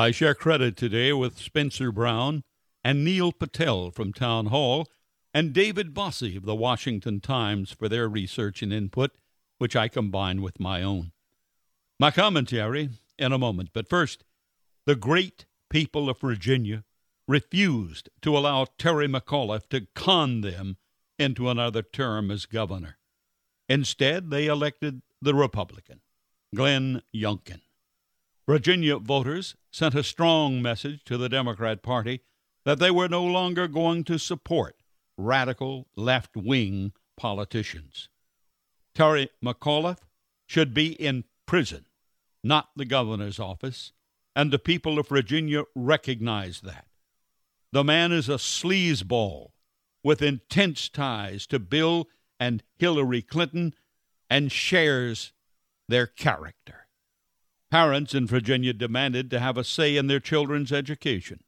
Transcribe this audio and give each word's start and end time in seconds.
I 0.00 0.12
share 0.12 0.34
credit 0.34 0.78
today 0.78 1.12
with 1.12 1.38
Spencer 1.38 1.92
Brown 1.92 2.42
and 2.82 3.04
Neil 3.04 3.32
Patel 3.32 3.90
from 3.90 4.14
Town 4.14 4.46
Hall 4.46 4.88
and 5.34 5.52
David 5.52 5.92
Bossie 5.92 6.38
of 6.38 6.46
the 6.46 6.54
Washington 6.54 7.20
Times 7.20 7.70
for 7.70 7.86
their 7.86 8.08
research 8.08 8.62
and 8.62 8.72
input, 8.72 9.10
which 9.58 9.76
I 9.76 9.88
combine 9.88 10.40
with 10.40 10.58
my 10.58 10.82
own. 10.82 11.12
My 11.98 12.10
commentary 12.10 12.88
in 13.18 13.32
a 13.32 13.36
moment, 13.36 13.72
but 13.74 13.90
first, 13.90 14.24
the 14.86 14.96
great 14.96 15.44
people 15.68 16.08
of 16.08 16.18
Virginia 16.18 16.84
refused 17.28 18.08
to 18.22 18.38
allow 18.38 18.68
Terry 18.78 19.06
McAuliffe 19.06 19.68
to 19.68 19.86
con 19.94 20.40
them 20.40 20.78
into 21.18 21.50
another 21.50 21.82
term 21.82 22.30
as 22.30 22.46
governor. 22.46 22.96
Instead, 23.68 24.30
they 24.30 24.46
elected 24.46 25.02
the 25.20 25.34
Republican, 25.34 26.00
Glenn 26.54 27.02
Youngkin. 27.14 27.60
Virginia 28.46 28.98
voters 28.98 29.54
sent 29.70 29.94
a 29.94 30.02
strong 30.02 30.60
message 30.60 31.04
to 31.04 31.16
the 31.16 31.28
Democrat 31.28 31.82
Party 31.82 32.20
that 32.64 32.78
they 32.78 32.90
were 32.90 33.08
no 33.08 33.24
longer 33.24 33.68
going 33.68 34.04
to 34.04 34.18
support 34.18 34.76
radical 35.16 35.86
left 35.96 36.36
wing 36.36 36.92
politicians. 37.16 38.08
Terry 38.94 39.28
McAuliffe 39.44 40.02
should 40.46 40.74
be 40.74 40.92
in 40.92 41.24
prison, 41.46 41.86
not 42.42 42.70
the 42.74 42.84
governor's 42.84 43.38
office, 43.38 43.92
and 44.34 44.50
the 44.50 44.58
people 44.58 44.98
of 44.98 45.08
Virginia 45.08 45.64
recognize 45.74 46.60
that. 46.62 46.86
The 47.72 47.84
man 47.84 48.10
is 48.10 48.28
a 48.28 48.34
sleazeball 48.34 49.50
with 50.02 50.22
intense 50.22 50.88
ties 50.88 51.46
to 51.48 51.58
Bill 51.58 52.08
and 52.38 52.62
Hillary 52.78 53.22
Clinton 53.22 53.74
and 54.28 54.50
shares 54.50 55.32
their 55.88 56.06
character. 56.06 56.86
Parents 57.70 58.14
in 58.14 58.26
Virginia 58.26 58.72
demanded 58.72 59.30
to 59.30 59.38
have 59.38 59.56
a 59.56 59.64
say 59.64 59.96
in 59.96 60.08
their 60.08 60.20
children's 60.20 60.72
education. 60.72 61.40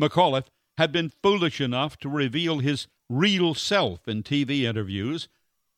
McAuliffe 0.00 0.48
had 0.76 0.90
been 0.90 1.12
foolish 1.22 1.60
enough 1.60 1.96
to 1.98 2.08
reveal 2.08 2.58
his 2.58 2.88
real 3.08 3.54
self 3.54 4.08
in 4.08 4.22
TV 4.22 4.62
interviews, 4.62 5.28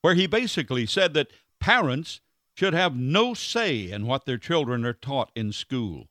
where 0.01 0.15
he 0.15 0.27
basically 0.27 0.87
said 0.87 1.13
that 1.15 1.33
parents 1.61 2.21
should 2.57 2.73
have 2.73 2.97
no 2.97 3.35
say 3.35 3.91
in 3.91 4.07
what 4.07 4.25
their 4.25 4.39
children 4.39 4.87
are 4.87 4.93
taught 4.93 5.31
in 5.35 5.53
school. 5.53 6.09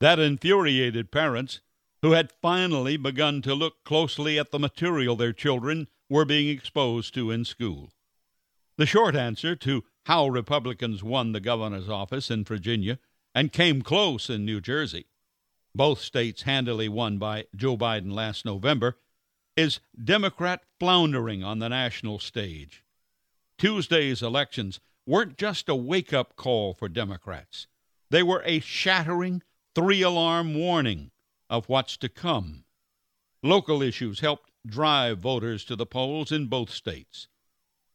That 0.00 0.18
infuriated 0.18 1.12
parents 1.12 1.60
who 2.02 2.12
had 2.12 2.32
finally 2.40 2.96
begun 2.96 3.42
to 3.42 3.54
look 3.54 3.84
closely 3.84 4.38
at 4.38 4.50
the 4.50 4.58
material 4.58 5.16
their 5.16 5.34
children 5.34 5.86
were 6.08 6.24
being 6.24 6.48
exposed 6.48 7.12
to 7.14 7.30
in 7.30 7.44
school. 7.44 7.90
The 8.80 8.86
short 8.86 9.14
answer 9.14 9.54
to 9.56 9.84
how 10.06 10.28
Republicans 10.28 11.02
won 11.02 11.32
the 11.32 11.40
governor's 11.40 11.90
office 11.90 12.30
in 12.30 12.44
Virginia 12.44 12.98
and 13.34 13.52
came 13.52 13.82
close 13.82 14.30
in 14.30 14.46
New 14.46 14.62
Jersey, 14.62 15.04
both 15.74 16.00
states 16.00 16.44
handily 16.44 16.88
won 16.88 17.18
by 17.18 17.44
Joe 17.54 17.76
Biden 17.76 18.10
last 18.10 18.46
November, 18.46 18.96
is 19.54 19.80
Democrat 20.02 20.62
floundering 20.78 21.44
on 21.44 21.58
the 21.58 21.68
national 21.68 22.20
stage. 22.20 22.82
Tuesday's 23.58 24.22
elections 24.22 24.80
weren't 25.04 25.36
just 25.36 25.68
a 25.68 25.74
wake 25.74 26.14
up 26.14 26.34
call 26.34 26.72
for 26.72 26.88
Democrats, 26.88 27.66
they 28.08 28.22
were 28.22 28.42
a 28.46 28.60
shattering 28.60 29.42
three 29.74 30.00
alarm 30.00 30.54
warning 30.54 31.10
of 31.50 31.68
what's 31.68 31.98
to 31.98 32.08
come. 32.08 32.64
Local 33.42 33.82
issues 33.82 34.20
helped 34.20 34.50
drive 34.66 35.18
voters 35.18 35.66
to 35.66 35.76
the 35.76 35.84
polls 35.84 36.32
in 36.32 36.46
both 36.46 36.70
states. 36.70 37.28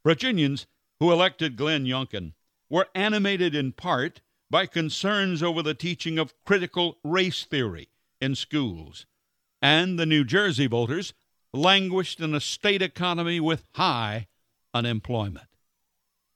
Virginians 0.05 0.67
who 0.99 1.11
elected 1.11 1.57
Glenn 1.57 1.85
Youngkin 1.85 2.33
were 2.69 2.87
animated 2.95 3.53
in 3.53 3.71
part 3.71 4.21
by 4.49 4.65
concerns 4.65 5.43
over 5.43 5.61
the 5.61 5.73
teaching 5.73 6.17
of 6.17 6.33
critical 6.45 6.97
race 7.03 7.43
theory 7.43 7.89
in 8.21 8.35
schools, 8.35 9.05
and 9.61 9.99
the 9.99 10.05
New 10.05 10.23
Jersey 10.23 10.67
voters 10.67 11.13
languished 11.53 12.19
in 12.19 12.33
a 12.33 12.39
state 12.39 12.81
economy 12.81 13.39
with 13.39 13.67
high 13.73 14.27
unemployment. 14.73 15.47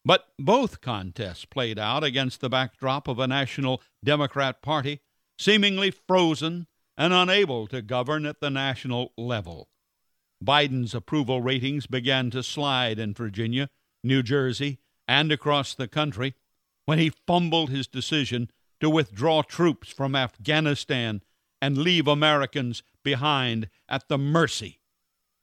But 0.06 0.28
both 0.40 0.82
contests 0.82 1.46
played 1.46 1.78
out 1.78 2.04
against 2.04 2.42
the 2.42 2.50
backdrop 2.50 3.08
of 3.08 3.20
a 3.20 3.28
national 3.28 3.82
Democrat 4.04 4.62
Party 4.62 5.02
seemingly 5.38 5.92
frozen 5.92 6.68
and 6.98 7.14
unable 7.14 7.68
to 7.68 7.82
govern 7.82 8.26
at 8.26 8.42
the 8.42 8.50
national 8.50 9.14
level. 9.18 9.70
Biden's 10.44 10.94
approval 10.94 11.42
ratings 11.42 11.86
began 11.86 12.30
to 12.32 12.44
slide 12.44 12.98
in 13.00 13.14
Virginia, 13.14 13.70
New 14.04 14.24
Jersey, 14.24 14.80
and 15.08 15.32
across 15.32 15.74
the 15.74 15.88
country 15.88 16.36
when 16.86 17.00
he 17.00 17.12
fumbled 17.28 17.70
his 17.70 17.88
decision 17.88 18.50
to 18.80 18.90
withdraw 18.90 19.42
troops 19.42 19.90
from 19.90 20.16
Afghanistan 20.16 21.22
and 21.62 21.78
leave 21.78 22.08
Americans 22.08 22.84
behind 23.04 23.70
at 23.88 24.08
the 24.08 24.18
mercy 24.18 24.80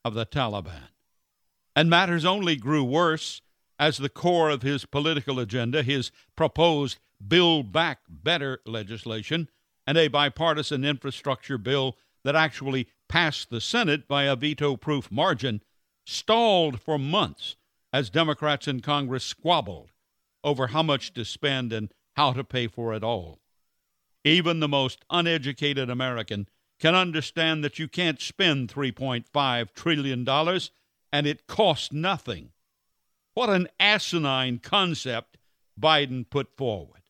of 0.04 0.14
the 0.14 0.24
Taliban. 0.24 0.88
And 1.74 1.90
matters 1.90 2.24
only 2.24 2.56
grew 2.56 2.84
worse 2.84 3.42
as 3.78 3.98
the 3.98 4.08
core 4.08 4.48
of 4.48 4.62
his 4.62 4.86
political 4.86 5.38
agenda, 5.38 5.82
his 5.82 6.10
proposed 6.36 6.98
Build 7.26 7.72
Back 7.72 8.00
Better 8.08 8.60
legislation, 8.64 9.48
and 9.86 9.98
a 9.98 10.08
bipartisan 10.08 10.84
infrastructure 10.84 11.58
bill 11.58 11.96
that 12.24 12.34
actually 12.34 12.88
passed 13.08 13.50
the 13.50 13.60
Senate 13.60 14.08
by 14.08 14.24
a 14.24 14.36
veto 14.36 14.76
proof 14.76 15.10
margin 15.10 15.62
stalled 16.04 16.80
for 16.80 16.98
months 16.98 17.56
as 17.92 18.10
Democrats 18.10 18.68
in 18.68 18.80
Congress 18.80 19.24
squabbled 19.24 19.90
over 20.44 20.68
how 20.68 20.82
much 20.82 21.12
to 21.14 21.24
spend 21.24 21.72
and 21.72 21.92
how 22.14 22.32
to 22.32 22.44
pay 22.44 22.66
for 22.66 22.94
it 22.94 23.02
all. 23.02 23.40
Even 24.24 24.60
the 24.60 24.68
most 24.68 25.04
uneducated 25.10 25.88
American 25.90 26.48
can 26.78 26.94
understand 26.94 27.64
that 27.64 27.78
you 27.78 27.88
can't 27.88 28.20
spend 28.20 28.68
$3.5 28.68 29.74
trillion 29.74 30.28
and 31.12 31.26
it 31.26 31.46
costs 31.46 31.92
nothing. 31.92 32.50
What 33.34 33.50
an 33.50 33.68
asinine 33.78 34.58
concept 34.58 35.38
Biden 35.78 36.28
put 36.28 36.56
forward. 36.56 37.02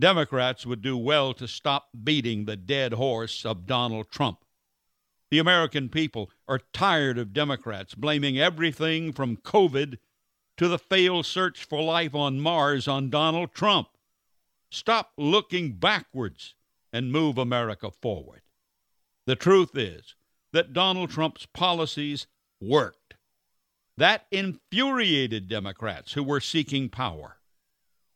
Democrats 0.00 0.64
would 0.64 0.80
do 0.80 0.96
well 0.96 1.34
to 1.34 1.48
stop 1.48 1.88
beating 2.04 2.44
the 2.44 2.56
dead 2.56 2.92
horse 2.92 3.44
of 3.44 3.66
Donald 3.66 4.10
Trump. 4.10 4.44
The 5.30 5.38
American 5.38 5.90
people 5.90 6.30
are 6.46 6.60
tired 6.72 7.18
of 7.18 7.34
Democrats 7.34 7.94
blaming 7.94 8.38
everything 8.38 9.12
from 9.12 9.36
COVID 9.36 9.98
to 10.56 10.68
the 10.68 10.78
failed 10.78 11.26
search 11.26 11.64
for 11.64 11.82
life 11.82 12.14
on 12.14 12.40
Mars 12.40 12.88
on 12.88 13.10
Donald 13.10 13.52
Trump. 13.52 13.88
Stop 14.70 15.12
looking 15.18 15.72
backwards 15.72 16.54
and 16.92 17.12
move 17.12 17.36
America 17.36 17.90
forward. 17.90 18.40
The 19.26 19.36
truth 19.36 19.76
is 19.76 20.14
that 20.52 20.72
Donald 20.72 21.10
Trump's 21.10 21.46
policies 21.46 22.26
worked. 22.60 23.14
That 23.96 24.26
infuriated 24.30 25.48
Democrats 25.48 26.12
who 26.12 26.22
were 26.22 26.40
seeking 26.40 26.88
power. 26.88 27.36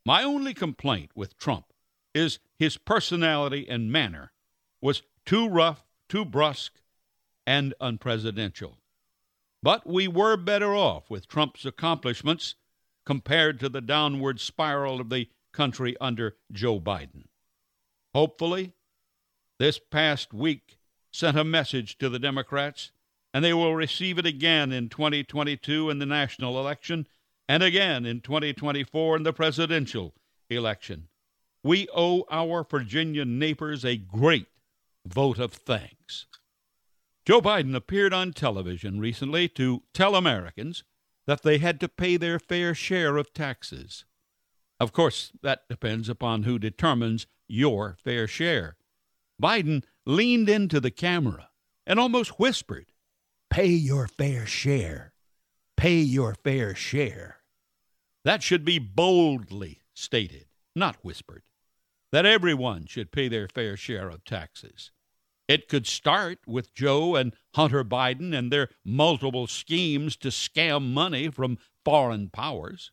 My 0.07 0.23
only 0.23 0.55
complaint 0.55 1.11
with 1.15 1.37
Trump 1.37 1.67
is 2.15 2.39
his 2.59 2.79
personality 2.79 3.69
and 3.69 3.93
manner 3.93 4.33
was 4.81 5.03
too 5.27 5.49
rough, 5.49 5.85
too 6.09 6.25
brusque, 6.25 6.82
and 7.47 7.75
unpresidential. 7.81 8.75
But 9.63 9.87
we 9.87 10.09
were 10.09 10.37
better 10.37 10.75
off 10.75 11.09
with 11.09 11.29
Trump's 11.29 11.65
accomplishments 11.65 12.57
compared 13.05 13.61
to 13.61 13.69
the 13.69 13.81
downward 13.81 14.41
spiral 14.41 15.01
of 15.01 15.11
the 15.11 15.29
country 15.53 15.97
under 16.01 16.37
Joe 16.51 16.81
Biden. 16.81 17.25
Hopefully, 18.15 18.73
this 19.59 19.79
past 19.79 20.33
week 20.33 20.79
sent 21.11 21.39
a 21.39 21.45
message 21.45 21.99
to 21.99 22.09
the 22.09 22.19
Democrats, 22.19 22.91
and 23.33 23.45
they 23.45 23.53
will 23.53 23.75
receive 23.75 24.19
it 24.19 24.27
again 24.27 24.73
in 24.73 24.89
2022 24.89 25.91
in 25.91 25.99
the 25.99 26.07
national 26.07 26.59
election 26.59 27.07
and 27.49 27.63
again 27.63 28.05
in 28.05 28.21
2024 28.21 29.17
in 29.17 29.23
the 29.23 29.33
presidential 29.33 30.15
election 30.49 31.09
we 31.65 31.89
owe 31.95 32.25
our 32.31 32.65
Virginia 32.65 33.25
neighbors 33.25 33.85
a 33.85 33.97
great 33.97 34.47
vote 35.07 35.39
of 35.39 35.53
thanks. 35.53 36.27
Joe 37.25 37.41
Biden 37.41 37.75
appeared 37.75 38.13
on 38.13 38.33
television 38.33 38.99
recently 38.99 39.49
to 39.51 39.83
tell 39.95 40.15
Americans 40.15 40.85
that 41.27 41.43
they 41.43 41.59
had 41.59 41.79
to 41.81 41.89
pay 41.89 42.17
their 42.17 42.39
fair 42.39 42.75
share 42.75 43.17
of 43.17 43.33
taxes. 43.33 44.05
Of 44.81 44.93
course, 44.93 45.33
that 45.43 45.69
depends 45.69 46.09
upon 46.09 46.43
who 46.43 46.59
determines 46.59 47.27
your 47.47 47.97
fair 48.03 48.27
share. 48.27 48.77
Biden 49.41 49.85
leaned 50.05 50.49
into 50.49 50.81
the 50.81 50.91
camera 50.91 51.51
and 51.87 52.01
almost 52.01 52.41
whispered, 52.41 52.93
Pay 53.51 53.67
your 53.67 54.09
fair 54.09 54.47
share. 54.47 55.13
Pay 55.77 56.01
your 56.01 56.35
fair 56.35 56.75
share. 56.75 57.39
That 58.25 58.43
should 58.43 58.65
be 58.65 58.79
boldly 58.79 59.83
stated, 59.95 60.47
not 60.75 61.05
whispered 61.05 61.43
that 62.13 62.27
everyone 62.27 62.87
should 62.87 63.11
pay 63.11 63.27
their 63.27 63.49
fair 63.49 63.77
share 63.77 64.09
of 64.09 64.25
taxes. 64.25 64.93
It 65.49 65.69
could 65.69 65.87
start 65.87 66.39
with 66.47 66.75
Joe 66.75 67.17
and 67.17 67.35
Hunter 67.55 67.85
Biden 67.85 68.37
and 68.37 68.51
their 68.53 68.69
multiple 68.85 69.47
schemes 69.47 70.17
to 70.17 70.29
scam 70.29 70.93
money 70.93 71.29
from 71.29 71.59
foreign 71.85 72.31
powers, 72.31 72.93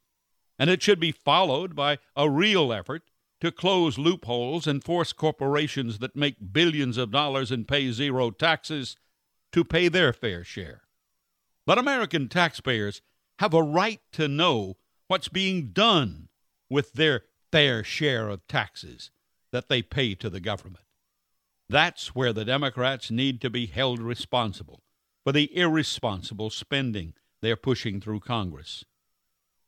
and 0.57 0.69
it 0.69 0.81
should 0.81 0.99
be 0.99 1.11
followed 1.11 1.75
by 1.75 1.99
a 2.15 2.29
real 2.29 2.73
effort 2.73 3.03
to 3.41 3.51
close 3.51 3.97
loopholes 3.97 4.67
and 4.67 4.83
force 4.83 5.13
corporations 5.13 5.99
that 5.99 6.15
make 6.15 6.51
billions 6.51 6.97
of 6.97 7.11
dollars 7.11 7.51
and 7.51 7.67
pay 7.67 7.91
zero 7.91 8.31
taxes 8.31 8.97
to 9.51 9.63
pay 9.63 9.87
their 9.87 10.11
fair 10.11 10.43
share. 10.43 10.81
But 11.65 11.77
American 11.77 12.27
taxpayers 12.27 13.01
have 13.39 13.53
a 13.53 13.63
right 13.63 14.01
to 14.13 14.27
know 14.27 14.77
what's 15.07 15.29
being 15.29 15.71
done 15.71 16.29
with 16.69 16.93
their 16.93 17.23
fair 17.51 17.83
share 17.83 18.27
of 18.27 18.45
taxes 18.47 19.11
that 19.51 19.69
they 19.69 19.81
pay 19.81 20.15
to 20.15 20.29
the 20.29 20.39
government. 20.39 20.83
That's 21.69 22.15
where 22.15 22.33
the 22.33 22.45
Democrats 22.45 23.11
need 23.11 23.41
to 23.41 23.49
be 23.49 23.67
held 23.67 24.01
responsible 24.01 24.81
for 25.23 25.31
the 25.31 25.55
irresponsible 25.55 26.49
spending 26.49 27.13
they're 27.41 27.55
pushing 27.55 28.01
through 28.01 28.21
Congress. 28.21 28.83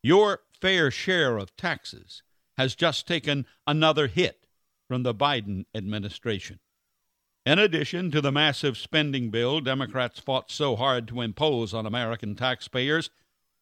Your 0.01 0.39
fair 0.59 0.89
share 0.89 1.37
of 1.37 1.55
taxes 1.55 2.23
has 2.57 2.73
just 2.73 3.07
taken 3.07 3.45
another 3.67 4.07
hit 4.07 4.47
from 4.87 5.03
the 5.03 5.13
Biden 5.13 5.65
administration. 5.75 6.59
In 7.45 7.59
addition 7.59 8.09
to 8.11 8.21
the 8.21 8.31
massive 8.31 8.77
spending 8.77 9.29
bill 9.29 9.61
Democrats 9.61 10.19
fought 10.19 10.49
so 10.51 10.75
hard 10.75 11.07
to 11.07 11.21
impose 11.21 11.73
on 11.73 11.85
American 11.85 12.35
taxpayers, 12.35 13.11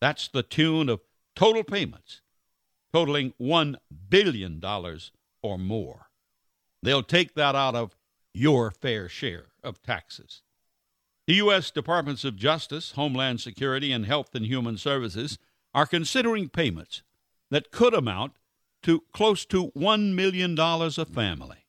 That's 0.00 0.28
the 0.28 0.44
tune 0.44 0.88
of 0.88 1.00
total 1.34 1.64
payments 1.64 2.20
totaling 2.96 3.34
$1 3.38 3.74
billion 4.08 4.58
or 5.42 5.58
more. 5.58 6.06
They'll 6.82 7.02
take 7.02 7.34
that 7.34 7.54
out 7.54 7.74
of 7.74 7.94
your 8.32 8.70
fair 8.70 9.06
share 9.06 9.48
of 9.62 9.82
taxes. 9.82 10.40
The 11.26 11.34
U.S. 11.34 11.70
Departments 11.70 12.24
of 12.24 12.36
Justice, 12.36 12.92
Homeland 12.92 13.42
Security, 13.42 13.92
and 13.92 14.06
Health 14.06 14.34
and 14.34 14.46
Human 14.46 14.78
Services 14.78 15.36
are 15.74 15.84
considering 15.84 16.48
payments 16.48 17.02
that 17.50 17.70
could 17.70 17.92
amount 17.92 18.32
to 18.84 19.02
close 19.12 19.44
to 19.44 19.72
$1 19.72 20.14
million 20.14 20.58
a 20.58 21.04
family. 21.04 21.66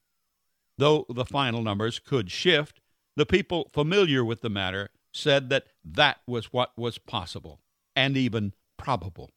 Though 0.78 1.06
the 1.10 1.26
final 1.26 1.62
numbers 1.62 2.00
could 2.00 2.32
shift, 2.32 2.80
the 3.18 3.26
people 3.26 3.70
familiar 3.74 4.24
with 4.24 4.40
the 4.40 4.50
matter 4.50 4.92
said 5.12 5.50
that 5.50 5.66
that 5.84 6.20
was 6.26 6.54
what 6.54 6.72
was 6.78 6.98
possible 6.98 7.60
and 7.98 8.16
even 8.16 8.54
probable. 8.78 9.32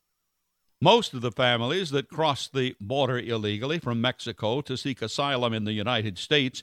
Most 0.82 1.12
of 1.12 1.21
the 1.21 1.31
families 1.31 1.91
that 1.91 2.09
crossed 2.09 2.55
the 2.55 2.75
border 2.81 3.19
illegally 3.19 3.79
from 3.79 4.00
Mexico 4.00 4.62
to 4.62 4.79
seek 4.79 5.03
asylum 5.03 5.53
in 5.53 5.65
the 5.65 5.75
United 5.75 6.17
States 6.17 6.62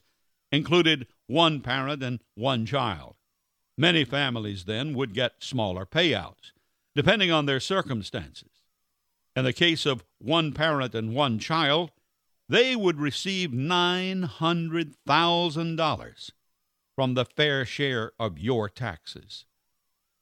included 0.52 1.06
one 1.28 1.62
parent 1.62 2.02
and 2.02 2.20
one 2.34 2.66
child. 2.66 3.14
Many 3.78 4.04
families 4.06 4.66
then 4.66 4.96
would 4.96 5.14
get 5.14 5.44
smaller 5.44 5.86
payouts, 5.86 6.52
depending 6.96 7.30
on 7.30 7.46
their 7.46 7.60
circumstances. 7.60 8.64
In 9.36 9.44
the 9.44 9.54
case 9.54 9.86
of 9.86 10.04
one 10.18 10.52
parent 10.52 10.96
and 10.96 11.14
one 11.14 11.38
child, 11.38 11.92
they 12.50 12.76
would 12.76 13.00
receive 13.00 13.52
$900,000 13.52 16.32
from 16.96 17.14
the 17.14 17.26
fair 17.26 17.66
share 17.66 18.14
of 18.20 18.40
your 18.40 18.68
taxes. 18.68 19.46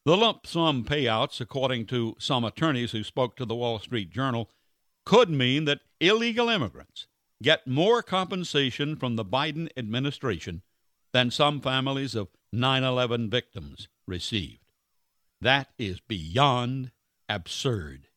The 0.05 0.15
lump 0.15 0.45
sum 0.45 0.83
payouts, 0.83 1.41
according 1.41 1.87
to 1.87 2.15
some 2.19 2.45
attorneys 2.45 2.91
who 2.91 3.03
spoke 3.03 3.35
to 3.37 3.45
the 3.45 3.55
Wall 3.55 3.79
Street 3.79 4.11
Journal, 4.11 4.51
could 5.03 5.31
mean 5.31 5.65
that 5.65 5.81
illegal 5.99 6.47
immigrants 6.47 7.07
get 7.41 7.65
more 7.65 8.03
compensation 8.03 8.95
from 8.95 9.15
the 9.15 9.25
Biden 9.25 9.67
administration 9.75 10.61
than 11.11 11.31
some 11.31 11.59
families 11.59 12.13
of 12.13 12.27
9 12.53 12.83
11 12.83 13.31
victims 13.31 13.87
received. 14.05 14.59
That 15.41 15.69
is 15.79 15.99
beyond 16.01 16.91
absurd. 17.27 18.07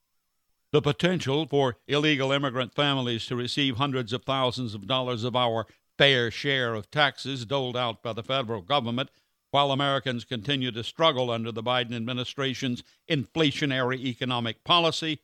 The 0.73 0.83
potential 0.83 1.47
for 1.47 1.79
illegal 1.87 2.33
immigrant 2.33 2.75
families 2.75 3.25
to 3.27 3.37
receive 3.37 3.77
hundreds 3.79 4.13
of 4.13 4.25
thousands 4.25 4.75
of 4.75 4.87
dollars 4.87 5.25
of 5.25 5.35
our 5.35 5.67
fair 5.97 6.31
share 6.31 6.75
of 6.75 6.91
taxes 6.91 7.47
doled 7.47 7.79
out 7.79 8.03
by 8.03 8.13
the 8.13 8.23
federal 8.23 8.61
government 8.61 9.09
while 9.51 9.71
Americans 9.71 10.25
continue 10.25 10.71
to 10.71 10.85
struggle 10.85 11.31
under 11.31 11.51
the 11.51 11.63
Biden 11.63 11.95
administration's 11.95 12.83
inflationary 13.11 13.99
economic 13.99 14.63
policy 14.65 15.21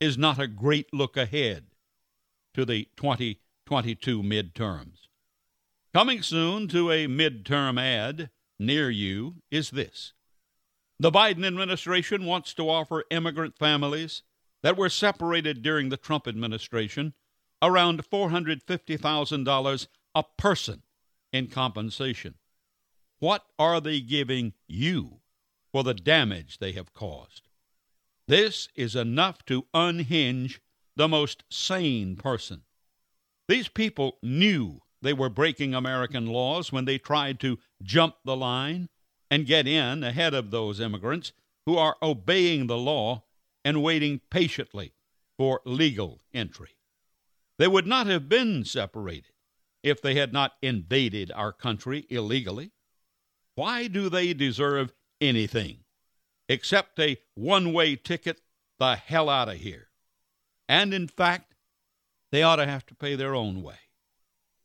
is 0.00 0.18
not 0.18 0.38
a 0.38 0.48
great 0.48 0.92
look 0.92 1.16
ahead 1.16 1.66
to 2.54 2.64
the 2.64 2.88
2022 2.96 4.22
midterms. 4.22 5.06
Coming 5.92 6.22
soon 6.22 6.68
to 6.68 6.90
a 6.90 7.06
midterm 7.06 7.80
ad 7.80 8.30
near 8.58 8.90
you 8.90 9.36
is 9.50 9.70
this 9.70 10.12
The 10.98 11.10
Biden 11.10 11.46
administration 11.46 12.24
wants 12.24 12.54
to 12.54 12.68
offer 12.68 13.04
immigrant 13.10 13.56
families 13.58 14.22
that 14.62 14.76
were 14.76 14.88
separated 14.88 15.62
during 15.62 15.88
the 15.88 15.96
Trump 15.96 16.26
administration 16.26 17.14
around 17.62 18.02
$450,000 18.08 19.86
a 20.14 20.24
person 20.36 20.82
in 21.32 21.46
compensation. 21.46 22.34
What 23.20 23.44
are 23.58 23.80
they 23.80 24.00
giving 24.00 24.54
you 24.66 25.20
for 25.72 25.84
the 25.84 25.94
damage 25.94 26.58
they 26.58 26.72
have 26.72 26.92
caused? 26.92 27.48
This 28.26 28.68
is 28.74 28.96
enough 28.96 29.44
to 29.46 29.66
unhinge 29.72 30.60
the 30.96 31.08
most 31.08 31.44
sane 31.50 32.16
person. 32.16 32.62
These 33.46 33.68
people 33.68 34.18
knew 34.22 34.80
they 35.02 35.12
were 35.12 35.28
breaking 35.28 35.74
American 35.74 36.26
laws 36.26 36.72
when 36.72 36.84
they 36.84 36.98
tried 36.98 37.40
to 37.40 37.58
jump 37.82 38.16
the 38.24 38.36
line 38.36 38.88
and 39.30 39.46
get 39.46 39.66
in 39.66 40.02
ahead 40.02 40.34
of 40.34 40.50
those 40.50 40.80
immigrants 40.80 41.32
who 41.66 41.76
are 41.76 41.96
obeying 42.02 42.66
the 42.66 42.78
law 42.78 43.24
and 43.64 43.82
waiting 43.82 44.20
patiently 44.30 44.94
for 45.36 45.60
legal 45.64 46.20
entry. 46.32 46.76
They 47.58 47.68
would 47.68 47.86
not 47.86 48.06
have 48.06 48.28
been 48.28 48.64
separated 48.64 49.32
if 49.82 50.00
they 50.00 50.14
had 50.14 50.32
not 50.32 50.52
invaded 50.62 51.30
our 51.32 51.52
country 51.52 52.06
illegally. 52.08 52.72
Why 53.60 53.88
do 53.88 54.08
they 54.08 54.32
deserve 54.32 54.94
anything 55.20 55.80
except 56.48 56.98
a 56.98 57.18
one 57.34 57.74
way 57.74 57.94
ticket 57.94 58.40
the 58.78 58.96
hell 58.96 59.28
out 59.28 59.50
of 59.50 59.56
here? 59.56 59.90
And 60.66 60.94
in 60.94 61.06
fact, 61.06 61.54
they 62.32 62.42
ought 62.42 62.56
to 62.56 62.64
have 62.64 62.86
to 62.86 62.94
pay 62.94 63.16
their 63.16 63.34
own 63.34 63.62
way. 63.62 63.80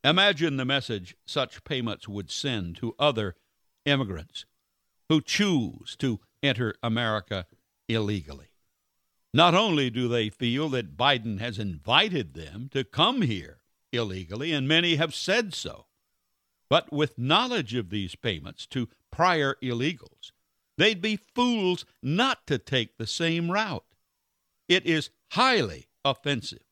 Imagine 0.01 0.55
the 0.55 0.63
message 0.63 1.17
such 1.25 1.65
payments 1.65 2.07
would 2.07 2.31
send 2.31 2.77
to 2.77 2.95
other 2.97 3.35
immigrants 3.83 4.45
who 5.09 5.19
choose 5.19 5.97
to 5.97 6.21
enter 6.41 6.73
America 6.81 7.47
illegally. 7.89 8.47
Not 9.33 9.53
only 9.53 9.89
do 9.89 10.07
they 10.07 10.29
feel 10.29 10.69
that 10.69 10.95
Biden 10.95 11.41
has 11.41 11.59
invited 11.59 12.33
them 12.33 12.69
to 12.71 12.85
come 12.85 13.23
here 13.23 13.59
illegally, 13.91 14.53
and 14.53 14.69
many 14.69 14.95
have 14.95 15.13
said 15.13 15.53
so, 15.53 15.87
but 16.69 16.91
with 16.91 17.17
knowledge 17.17 17.75
of 17.75 17.89
these 17.89 18.15
payments 18.15 18.65
to 18.67 18.89
prior 19.12 19.55
illegals, 19.62 20.31
they'd 20.77 21.01
be 21.01 21.19
fools 21.34 21.86
not 22.01 22.45
to 22.48 22.57
take 22.57 22.98
the 22.98 23.07
same 23.07 23.51
route. 23.51 23.86
It 24.67 24.86
is 24.86 25.10
highly 25.31 25.88
offensive 26.03 26.63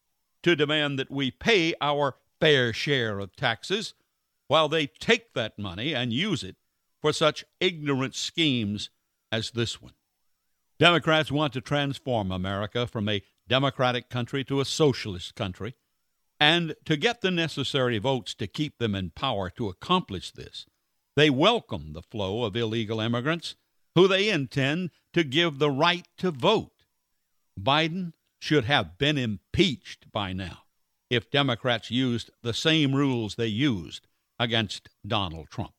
to 0.42 0.56
demand 0.56 1.00
that 1.00 1.12
we 1.12 1.32
pay 1.32 1.74
our 1.80 2.16
fair 2.40 2.74
share 2.74 3.20
of 3.20 3.36
taxes 3.36 3.94
while 4.48 4.68
they 4.68 4.88
take 4.88 5.34
that 5.34 5.58
money 5.58 5.94
and 5.96 6.12
use 6.12 6.44
it 6.44 6.58
for 7.02 7.14
such 7.14 7.46
ignorant 7.60 8.16
schemes 8.16 8.90
as 9.32 9.52
this 9.52 9.82
one. 9.82 9.94
Democrats 10.80 11.32
want 11.32 11.54
to 11.54 11.62
transform 11.62 12.32
America 12.32 12.86
from 12.86 13.08
a 13.08 13.24
democratic 13.48 14.10
country 14.10 14.44
to 14.44 14.60
a 14.60 14.66
socialist 14.66 15.36
country, 15.36 15.76
and 16.44 16.76
to 16.84 16.98
get 16.98 17.22
the 17.22 17.32
necessary 17.32 17.98
votes 18.00 18.34
to 18.36 18.48
keep 18.48 18.78
them 18.78 18.94
in 18.94 19.12
power 19.12 19.50
to 19.50 19.70
accomplish 19.70 20.30
this, 20.32 20.66
they 21.16 21.30
welcome 21.30 21.94
the 21.94 22.02
flow 22.02 22.44
of 22.44 22.58
illegal 22.58 23.00
immigrants 23.00 23.56
who 23.96 24.10
they 24.10 24.28
intend 24.28 24.90
to 25.14 25.24
give 25.24 25.58
the 25.58 25.72
right 25.72 26.06
to 26.18 26.32
vote. 26.32 26.84
Biden 27.58 28.12
should 28.42 28.66
have 28.66 28.98
been 28.98 29.18
impeached 29.18 30.12
by 30.12 30.34
now 30.34 30.64
if 31.10 31.32
Democrats 31.32 31.90
used 31.90 32.30
the 32.42 32.54
same 32.54 32.94
rules 32.94 33.36
they 33.36 33.48
used 33.48 34.06
against 34.38 34.90
Donald 35.08 35.48
Trump. 35.50 35.76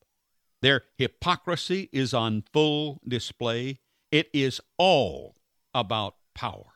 Their 0.63 0.81
hypocrisy 0.97 1.89
is 1.91 2.11
on 2.11 2.43
full 2.51 3.01
display. 3.07 3.81
It 4.11 4.31
is 4.33 4.59
all 4.79 5.35
about 5.75 6.15
power. 6.33 6.73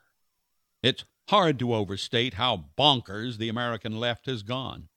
It's 0.83 1.05
hard 1.29 1.59
to 1.59 1.73
overstate 1.73 2.33
how 2.33 2.65
bonkers 2.77 3.37
the 3.37 3.49
American 3.49 3.99
left 3.99 4.25
has 4.25 4.41
gone. 4.41 4.89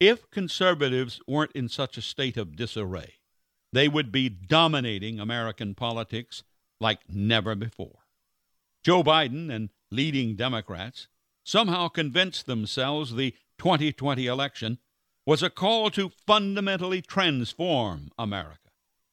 If 0.00 0.30
conservatives 0.30 1.20
weren't 1.26 1.52
in 1.52 1.68
such 1.68 1.98
a 1.98 2.02
state 2.02 2.38
of 2.38 2.56
disarray, 2.56 3.14
they 3.70 3.86
would 3.86 4.10
be 4.10 4.30
dominating 4.30 5.20
American 5.20 5.74
politics 5.74 6.42
like 6.80 7.00
never 7.10 7.54
before. 7.54 8.06
Joe 8.82 9.02
Biden 9.02 9.52
and 9.52 9.68
leading 9.90 10.34
Democrats 10.34 11.08
somehow 11.44 11.88
convinced 11.88 12.46
themselves 12.46 13.14
the 13.14 13.34
2020 13.58 14.26
election 14.26 14.78
was 15.26 15.42
a 15.42 15.50
call 15.50 15.90
to 15.90 16.10
fundamentally 16.26 17.02
transform 17.02 18.10
America 18.18 18.70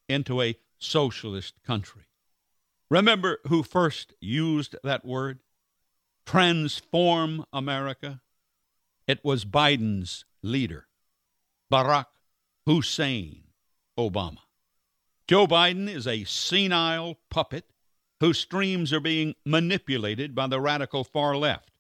into 0.07 0.41
a 0.41 0.55
socialist 0.79 1.55
country. 1.65 2.03
Remember 2.89 3.39
who 3.47 3.63
first 3.63 4.13
used 4.21 4.77
that 4.83 5.03
word? 5.03 5.39
Transform 6.27 7.45
America? 7.53 8.19
It 9.07 9.23
was 9.23 9.45
Biden's 9.45 10.25
leader, 10.43 10.87
Barack 11.71 12.07
Hussein 12.65 13.43
Obama. 13.97 14.39
Joe 15.29 15.47
Biden 15.47 15.87
is 15.87 16.05
a 16.05 16.25
senile 16.25 17.17
puppet 17.29 17.71
whose 18.19 18.39
streams 18.39 18.91
are 18.91 18.99
being 18.99 19.35
manipulated 19.45 20.35
by 20.35 20.47
the 20.47 20.59
radical 20.59 21.05
far 21.05 21.37
left. 21.37 21.71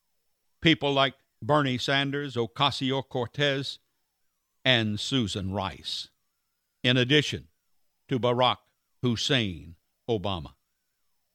People 0.61 0.93
like 0.93 1.15
Bernie 1.41 1.77
Sanders, 1.77 2.35
Ocasio 2.35 3.03
Cortez, 3.05 3.79
and 4.63 4.97
Susan 4.97 5.51
Rice, 5.51 6.07
in 6.85 6.95
addition 6.95 7.49
to 8.07 8.17
Barack 8.17 8.59
Hussein 9.01 9.75
Obama. 10.09 10.53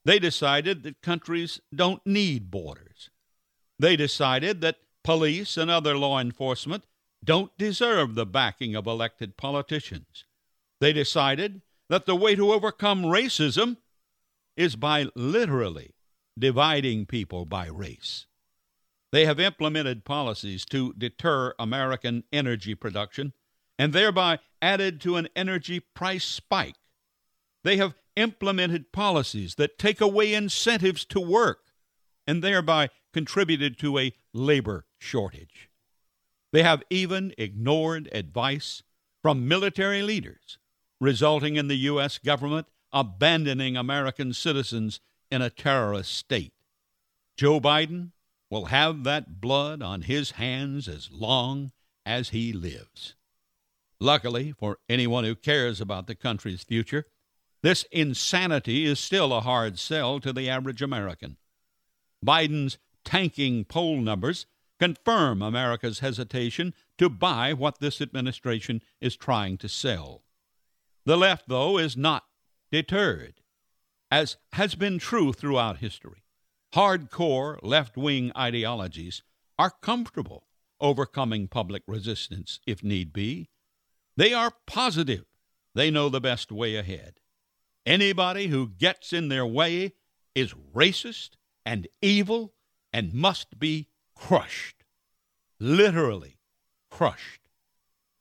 They 0.04 0.18
decided 0.18 0.82
that 0.82 1.02
countries 1.02 1.60
don't 1.74 2.04
need 2.06 2.50
borders. 2.50 3.10
They 3.78 3.96
decided 3.96 4.60
that 4.60 4.78
police 5.04 5.56
and 5.56 5.70
other 5.70 5.96
law 5.96 6.18
enforcement 6.18 6.84
don't 7.24 7.56
deserve 7.56 8.14
the 8.14 8.26
backing 8.26 8.74
of 8.74 8.86
elected 8.86 9.36
politicians. 9.36 10.24
They 10.80 10.92
decided 10.92 11.62
that 11.88 12.06
the 12.06 12.16
way 12.16 12.34
to 12.34 12.52
overcome 12.52 13.02
racism 13.02 13.76
is 14.56 14.76
by 14.76 15.06
literally 15.14 15.94
dividing 16.38 17.06
people 17.06 17.44
by 17.44 17.66
race. 17.66 18.26
They 19.12 19.26
have 19.26 19.38
implemented 19.38 20.04
policies 20.04 20.64
to 20.66 20.94
deter 20.94 21.54
American 21.58 22.24
energy 22.32 22.74
production 22.74 23.34
and 23.78 23.92
thereby 23.92 24.38
added 24.60 25.00
to 25.02 25.16
an 25.16 25.28
energy 25.36 25.80
price 25.80 26.24
spike. 26.24 26.76
They 27.62 27.76
have 27.76 27.94
implemented 28.16 28.92
policies 28.92 29.54
that 29.56 29.78
take 29.78 30.00
away 30.00 30.34
incentives 30.34 31.04
to 31.06 31.20
work 31.20 31.60
and 32.26 32.42
thereby 32.42 32.88
contributed 33.12 33.78
to 33.78 33.98
a 33.98 34.12
labor 34.32 34.86
shortage. 34.98 35.70
They 36.52 36.62
have 36.62 36.82
even 36.90 37.34
ignored 37.38 38.08
advice 38.12 38.82
from 39.22 39.48
military 39.48 40.02
leaders, 40.02 40.58
resulting 41.00 41.56
in 41.56 41.68
the 41.68 41.76
U.S. 41.76 42.18
government 42.18 42.66
abandoning 42.92 43.76
American 43.76 44.32
citizens 44.34 45.00
in 45.30 45.40
a 45.40 45.50
terrorist 45.50 46.14
state. 46.14 46.52
Joe 47.36 47.60
Biden 47.60 48.10
will 48.50 48.66
have 48.66 49.04
that 49.04 49.40
blood 49.40 49.82
on 49.82 50.02
his 50.02 50.32
hands 50.32 50.88
as 50.88 51.10
long 51.10 51.72
as 52.04 52.30
he 52.30 52.52
lives. 52.52 53.14
Luckily, 53.98 54.52
for 54.58 54.78
anyone 54.88 55.24
who 55.24 55.34
cares 55.34 55.80
about 55.80 56.06
the 56.06 56.14
country's 56.14 56.62
future, 56.62 57.06
this 57.62 57.84
insanity 57.92 58.84
is 58.84 58.98
still 58.98 59.32
a 59.32 59.40
hard 59.40 59.78
sell 59.78 60.20
to 60.20 60.32
the 60.32 60.48
average 60.48 60.82
American. 60.82 61.36
Biden's 62.24 62.78
tanking 63.04 63.64
poll 63.64 64.00
numbers 64.00 64.46
confirm 64.78 65.42
America's 65.42 66.00
hesitation 66.00 66.74
to 66.98 67.08
buy 67.08 67.52
what 67.52 67.78
this 67.78 68.00
administration 68.00 68.82
is 69.00 69.16
trying 69.16 69.56
to 69.58 69.68
sell. 69.68 70.24
The 71.04 71.16
left, 71.16 71.48
though, 71.48 71.78
is 71.78 71.96
not 71.96 72.24
deterred, 72.70 73.40
as 74.10 74.36
has 74.52 74.74
been 74.74 74.98
true 74.98 75.32
throughout 75.32 75.78
history 75.78 76.22
hardcore 76.74 77.58
left 77.62 77.96
wing 77.96 78.32
ideologies 78.36 79.22
are 79.58 79.72
comfortable 79.82 80.46
overcoming 80.80 81.46
public 81.46 81.82
resistance 81.86 82.60
if 82.66 82.82
need 82.82 83.12
be. 83.12 83.50
They 84.16 84.32
are 84.32 84.52
positive 84.66 85.26
they 85.74 85.90
know 85.90 86.10
the 86.10 86.20
best 86.20 86.52
way 86.52 86.76
ahead. 86.76 87.14
Anybody 87.84 88.46
who 88.48 88.68
gets 88.68 89.12
in 89.12 89.28
their 89.28 89.46
way 89.46 89.92
is 90.34 90.54
racist 90.74 91.30
and 91.64 91.88
evil 92.00 92.54
and 92.92 93.12
must 93.12 93.58
be 93.58 93.88
crushed. 94.14 94.84
Literally 95.58 96.38
crushed. 96.90 97.40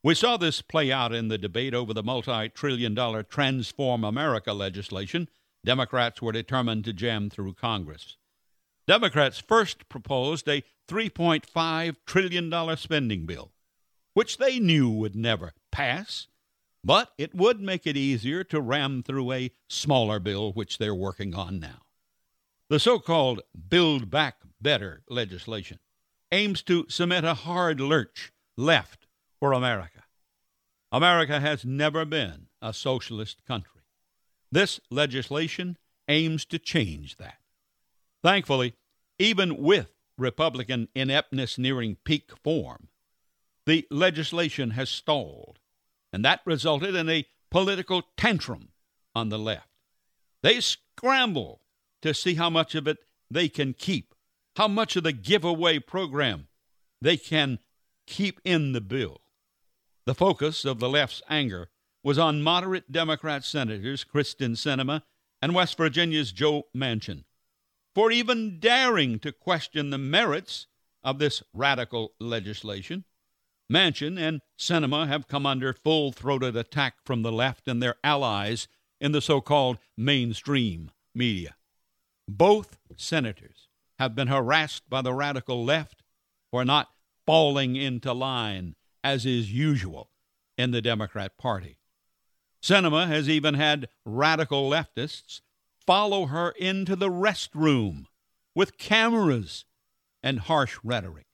We 0.04 0.16
saw 0.16 0.38
this 0.38 0.62
play 0.62 0.92
out 0.92 1.14
in 1.14 1.28
the 1.28 1.38
debate 1.38 1.74
over 1.74 1.94
the 1.94 2.04
multi 2.04 2.50
trillion 2.50 2.96
dollar 2.96 3.22
Transform 3.22 4.04
America 4.04 4.54
legislation 4.54 5.28
Democrats 5.64 6.22
were 6.22 6.32
determined 6.32 6.86
to 6.86 6.94
jam 6.94 7.30
through 7.30 7.54
Congress. 7.54 8.18
Democrats 8.88 9.40
first 9.40 9.88
proposed 9.90 10.50
a 10.50 10.64
$3.5 10.88 11.96
trillion 12.06 12.78
spending 12.78 13.26
bill, 13.26 13.52
which 14.14 14.38
they 14.38 14.60
knew 14.60 14.90
would 14.90 15.16
never 15.16 15.54
pass, 15.72 16.28
but 16.84 17.12
it 17.18 17.36
would 17.36 17.62
make 17.62 17.86
it 17.86 17.98
easier 17.98 18.44
to 18.46 18.62
ram 18.62 19.04
through 19.04 19.32
a 19.32 19.52
smaller 19.68 20.20
bill, 20.20 20.52
which 20.54 20.78
they're 20.78 20.96
working 20.96 21.36
on 21.36 21.60
now. 21.60 21.82
The 22.70 22.80
so 22.80 23.00
called 23.00 23.42
Build 23.70 24.10
Back 24.10 24.38
Better 24.62 25.04
legislation 25.10 25.80
aims 26.32 26.62
to 26.64 26.86
cement 26.88 27.26
a 27.26 27.34
hard 27.34 27.80
lurch 27.80 28.32
left 28.56 29.08
for 29.40 29.54
America. 29.54 30.04
America 30.92 31.40
has 31.40 31.66
never 31.66 32.06
been 32.06 32.48
a 32.62 32.74
socialist 32.74 33.46
country. 33.46 33.82
This 34.52 34.80
legislation 34.90 35.78
aims 36.08 36.46
to 36.46 36.60
change 36.60 37.18
that. 37.18 37.38
Thankfully, 38.22 38.76
even 39.18 39.58
with 39.58 39.94
Republican 40.18 40.90
ineptness 40.94 41.58
nearing 41.58 41.96
peak 42.04 42.32
form, 42.44 42.90
the 43.66 43.88
legislation 43.90 44.72
has 44.72 44.90
stalled, 44.90 45.60
and 46.14 46.24
that 46.26 46.42
resulted 46.46 46.96
in 46.96 47.10
a 47.10 47.26
political 47.50 48.04
tantrum 48.18 48.70
on 49.16 49.30
the 49.30 49.40
left. 49.40 49.68
They 50.44 50.60
scramble 50.60 51.62
to 52.02 52.14
see 52.14 52.36
how 52.36 52.50
much 52.50 52.76
of 52.76 52.88
it 52.88 52.98
they 53.30 53.48
can 53.48 53.74
keep, 53.74 54.14
how 54.56 54.68
much 54.68 54.96
of 54.96 55.04
the 55.04 55.14
giveaway 55.14 55.80
program 55.80 56.48
they 57.02 57.18
can 57.18 57.60
keep 58.08 58.40
in 58.44 58.74
the 58.74 58.82
bill. 58.82 59.22
The 60.06 60.16
focus 60.16 60.66
of 60.66 60.80
the 60.80 60.90
left's 60.90 61.22
anger 61.30 61.70
was 62.04 62.18
on 62.18 62.42
moderate 62.42 62.92
Democrat 62.92 63.44
senators 63.44 64.04
Kyrsten 64.04 64.56
Sinema 64.56 65.04
and 65.42 65.54
West 65.54 65.78
Virginia's 65.78 66.32
Joe 66.32 66.64
Manchin, 66.76 67.24
for 67.94 68.12
even 68.12 68.60
daring 68.60 69.20
to 69.20 69.32
question 69.32 69.90
the 69.90 69.98
merits 69.98 70.68
of 71.04 71.20
this 71.20 71.44
radical 71.54 72.14
legislation. 72.20 73.06
Manchin 73.72 74.20
and 74.20 74.42
Sinema 74.60 75.08
have 75.08 75.30
come 75.30 75.46
under 75.46 75.72
full 75.72 76.12
throated 76.12 76.58
attack 76.58 76.96
from 77.06 77.22
the 77.22 77.32
left 77.32 77.70
and 77.70 77.82
their 77.82 77.96
allies 78.04 78.68
in 79.00 79.14
the 79.14 79.22
so 79.22 79.40
called 79.40 79.78
mainstream 79.96 80.92
media. 81.16 81.56
Both 82.28 82.78
senators 82.98 83.70
have 83.98 84.14
been 84.14 84.28
harassed 84.28 84.90
by 84.90 85.02
the 85.02 85.14
radical 85.14 85.64
left 85.64 86.04
for 86.50 86.66
not 86.66 86.90
falling 87.26 87.78
into 87.78 88.12
line, 88.12 88.76
as 89.06 89.26
is 89.26 89.54
usual 89.54 90.10
in 90.58 90.72
the 90.72 90.82
Democrat 90.82 91.38
Party. 91.38 91.78
Sinema 92.62 93.08
has 93.08 93.30
even 93.30 93.54
had 93.54 93.88
radical 94.06 94.70
leftists 94.70 95.40
follow 95.88 96.26
her 96.26 96.52
into 96.52 96.96
the 96.98 97.10
restroom 97.10 98.06
with 98.54 98.78
cameras 98.78 99.64
and 100.22 100.40
harsh 100.40 100.78
rhetoric. 100.84 101.26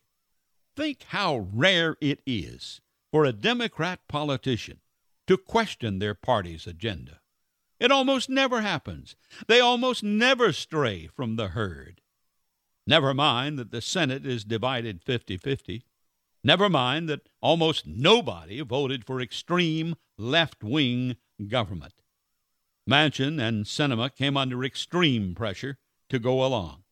Think 0.78 1.06
how 1.08 1.48
rare 1.52 1.98
it 2.00 2.22
is 2.28 2.82
for 3.12 3.26
a 3.26 3.34
Democrat 3.34 4.00
politician 4.08 4.82
to 5.26 5.36
question 5.36 5.98
their 5.98 6.14
party's 6.14 6.68
agenda. 6.68 7.20
It 7.80 7.92
almost 7.92 8.30
never 8.30 8.62
happens. 8.62 9.16
They 9.48 9.60
almost 9.60 10.04
never 10.04 10.54
stray 10.54 11.08
from 11.08 11.36
the 11.36 11.48
herd. 11.50 12.02
Never 12.86 13.16
mind 13.16 13.58
that 13.58 13.72
the 13.72 13.82
Senate 13.82 14.24
is 14.24 14.44
divided 14.44 15.04
50 15.04 15.38
50. 15.38 15.84
Never 16.44 16.70
mind 16.70 17.10
that 17.10 17.28
almost 17.42 17.88
nobody 17.88 18.62
voted 18.62 19.04
for 19.04 19.20
extreme 19.20 19.96
left 20.16 20.64
wing 20.64 21.16
government. 21.48 22.04
Manchin 22.88 23.42
and 23.42 23.66
Sinema 23.66 24.14
came 24.14 24.38
under 24.38 24.64
extreme 24.64 25.34
pressure 25.34 25.80
to 26.10 26.20
go 26.20 26.46
along. 26.46 26.84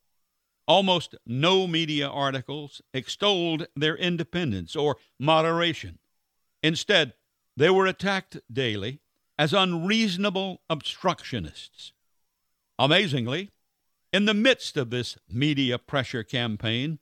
Almost 0.68 1.16
no 1.26 1.68
media 1.68 2.08
articles 2.08 2.82
extolled 2.94 3.68
their 3.76 3.96
independence 3.96 4.76
or 4.76 4.98
moderation. 5.20 6.00
Instead, 6.64 7.14
they 7.56 7.70
were 7.70 7.86
attacked 7.86 8.38
daily 8.52 9.00
as 9.38 9.54
unreasonable 9.54 10.62
obstructionists. 10.70 11.94
Amazingly, 12.80 13.52
In 14.12 14.24
the 14.24 14.34
midst 14.34 14.78
of 14.78 14.92
this 14.92 15.18
media 15.30 15.78
pressure 15.78 16.24
campaign, 16.24 17.00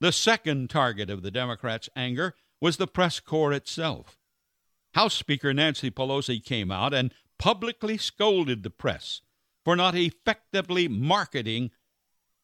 the 0.00 0.10
second 0.10 0.68
target 0.68 1.08
of 1.08 1.22
the 1.22 1.30
Democrats' 1.30 1.88
anger 1.94 2.34
was 2.60 2.76
the 2.76 2.88
press 2.88 3.20
corps 3.20 3.52
itself. 3.52 4.18
House 4.94 5.14
Speaker 5.14 5.54
Nancy 5.54 5.92
Pelosi 5.92 6.44
came 6.44 6.72
out 6.72 6.92
and 6.92 7.14
publicly 7.38 7.96
scolded 7.96 8.64
the 8.64 8.70
press 8.70 9.20
for 9.64 9.76
not 9.76 9.94
effectively 9.94 10.88
marketing 10.88 11.70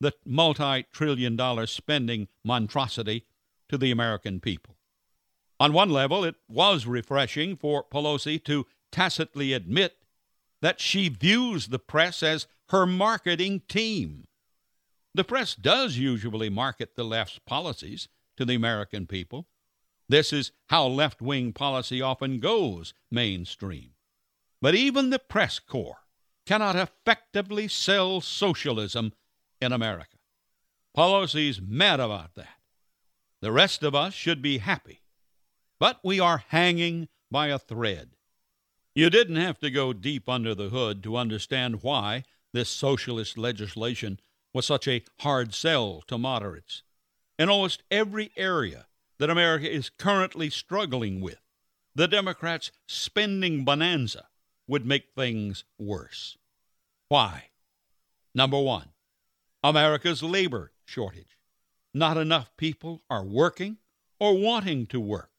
the 0.02 0.12
multi 0.26 0.82
trillion 0.92 1.36
dollar 1.36 1.66
spending 1.66 2.26
monstrosity 2.44 3.24
to 3.68 3.78
the 3.78 3.92
American 3.92 4.40
people. 4.40 4.76
On 5.60 5.72
one 5.72 5.90
level, 5.90 6.24
it 6.24 6.34
was 6.48 6.86
refreshing 6.86 7.56
for 7.56 7.84
Pelosi 7.84 8.42
to 8.44 8.66
tacitly 8.90 9.52
admit 9.52 9.94
that 10.60 10.80
she 10.80 11.08
views 11.08 11.68
the 11.68 11.78
press 11.78 12.22
as 12.22 12.48
her 12.70 12.84
marketing 12.84 13.62
team. 13.68 14.26
The 15.14 15.24
press 15.24 15.54
does 15.54 15.96
usually 15.96 16.50
market 16.50 16.96
the 16.96 17.04
left's 17.04 17.38
policies 17.38 18.08
to 18.36 18.44
the 18.44 18.54
American 18.56 19.06
people. 19.06 19.46
This 20.08 20.32
is 20.32 20.50
how 20.68 20.86
left 20.88 21.22
wing 21.22 21.52
policy 21.52 22.02
often 22.02 22.40
goes 22.40 22.92
mainstream. 23.10 23.90
But 24.60 24.74
even 24.74 25.10
the 25.10 25.20
press 25.20 25.60
corps 25.60 26.00
cannot 26.44 26.74
effectively 26.74 27.68
sell 27.68 28.20
socialism 28.20 29.12
in 29.62 29.72
America. 29.72 30.16
Pelosi's 30.96 31.60
mad 31.60 32.00
about 32.00 32.34
that. 32.34 32.58
The 33.40 33.52
rest 33.52 33.82
of 33.82 33.94
us 33.94 34.12
should 34.12 34.42
be 34.42 34.58
happy. 34.58 35.00
But 35.78 36.00
we 36.04 36.20
are 36.20 36.44
hanging 36.48 37.08
by 37.30 37.48
a 37.48 37.58
thread. 37.58 38.10
You 38.94 39.08
didn't 39.08 39.36
have 39.36 39.58
to 39.60 39.70
go 39.70 39.92
deep 39.92 40.28
under 40.28 40.54
the 40.54 40.68
hood 40.68 41.02
to 41.04 41.16
understand 41.16 41.82
why 41.82 42.24
this 42.52 42.68
socialist 42.68 43.38
legislation 43.38 44.20
was 44.52 44.66
such 44.66 44.86
a 44.86 45.02
hard 45.20 45.54
sell 45.54 46.02
to 46.08 46.18
moderates. 46.18 46.82
In 47.38 47.48
almost 47.48 47.82
every 47.90 48.30
area 48.36 48.86
that 49.18 49.30
America 49.30 49.70
is 49.70 49.90
currently 49.90 50.50
struggling 50.50 51.20
with, 51.20 51.40
the 51.94 52.06
Democrats' 52.06 52.70
spending 52.86 53.64
bonanza 53.64 54.26
would 54.66 54.84
make 54.84 55.14
things 55.16 55.64
worse. 55.78 56.36
Why? 57.08 57.50
Number 58.34 58.60
one, 58.60 58.90
America's 59.62 60.22
labor 60.22 60.72
shortage. 60.84 61.38
Not 61.94 62.16
enough 62.16 62.56
people 62.56 63.02
are 63.10 63.24
working 63.24 63.78
or 64.18 64.38
wanting 64.38 64.86
to 64.86 65.00
work. 65.00 65.30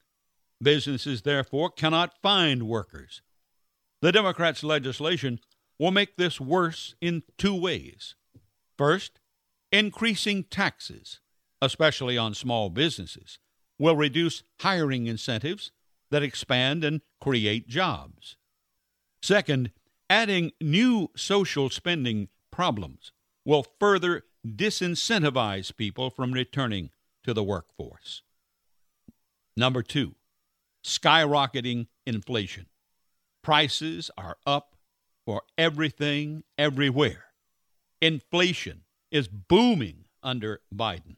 Businesses, 0.62 1.24
therefore, 1.24 1.70
cannot 1.70 2.22
find 2.22 2.68
workers. 2.68 3.22
The 4.02 4.12
Democrats' 4.12 4.64
legislation 4.64 5.40
will 5.80 5.92
make 5.92 6.18
this 6.18 6.40
worse 6.40 6.96
in 7.02 7.24
two 7.38 7.60
ways. 7.60 8.16
First, 8.78 9.20
increasing 9.72 10.44
taxes, 10.44 11.20
especially 11.62 12.18
on 12.18 12.34
small 12.34 12.70
businesses, 12.70 13.40
will 13.80 13.96
reduce 13.96 14.44
hiring 14.60 15.08
incentives 15.08 15.72
that 16.12 16.24
expand 16.24 16.84
and 16.84 17.02
create 17.20 17.68
jobs. 17.68 18.38
Second, 19.22 19.72
adding 20.10 20.52
new 20.62 21.10
social 21.16 21.70
spending 21.70 22.28
problems 22.52 23.13
will 23.46 23.66
further 23.80 24.24
disincentivize 24.46 25.76
people 25.76 26.10
from 26.10 26.32
returning 26.32 26.90
to 27.24 27.34
the 27.34 27.44
workforce. 27.44 28.22
Number 29.56 29.82
two, 29.82 30.16
skyrocketing 30.84 31.88
inflation. 32.06 32.68
Prices 33.42 34.10
are 34.18 34.38
up 34.46 34.76
for 35.26 35.44
everything, 35.58 36.44
everywhere. 36.58 37.26
Inflation 38.02 38.82
is 39.12 39.28
booming 39.28 40.06
under 40.22 40.62
Biden. 40.74 41.18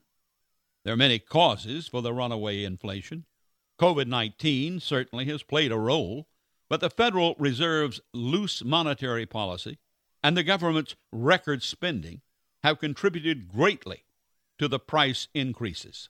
There 0.83 0.93
are 0.93 0.97
many 0.97 1.17
causes 1.17 1.87
for 1.87 2.01
the 2.01 2.13
runaway 2.13 2.63
inflation. 2.63 3.25
COVID 3.79 4.07
19 4.07 4.79
certainly 4.79 5.25
has 5.25 5.43
played 5.43 5.71
a 5.71 5.77
role, 5.77 6.27
but 6.69 6.81
the 6.81 6.89
Federal 6.89 7.35
Reserve's 7.39 8.01
loose 8.13 8.63
monetary 8.63 9.25
policy 9.25 9.79
and 10.25 10.35
the 10.35 10.41
government's 10.41 10.95
record 11.11 11.61
spending 11.61 12.19
have 12.63 12.79
contributed 12.79 13.47
greatly 13.47 14.05
to 14.57 14.67
the 14.67 14.79
price 14.79 15.27
increases. 15.35 16.09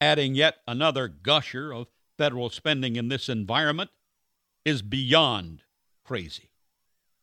Adding 0.00 0.34
yet 0.34 0.56
another 0.66 1.06
gusher 1.06 1.72
of 1.72 1.86
federal 2.18 2.50
spending 2.50 2.96
in 2.96 3.06
this 3.06 3.28
environment 3.28 3.90
is 4.64 4.82
beyond 4.82 5.62
crazy. 6.04 6.50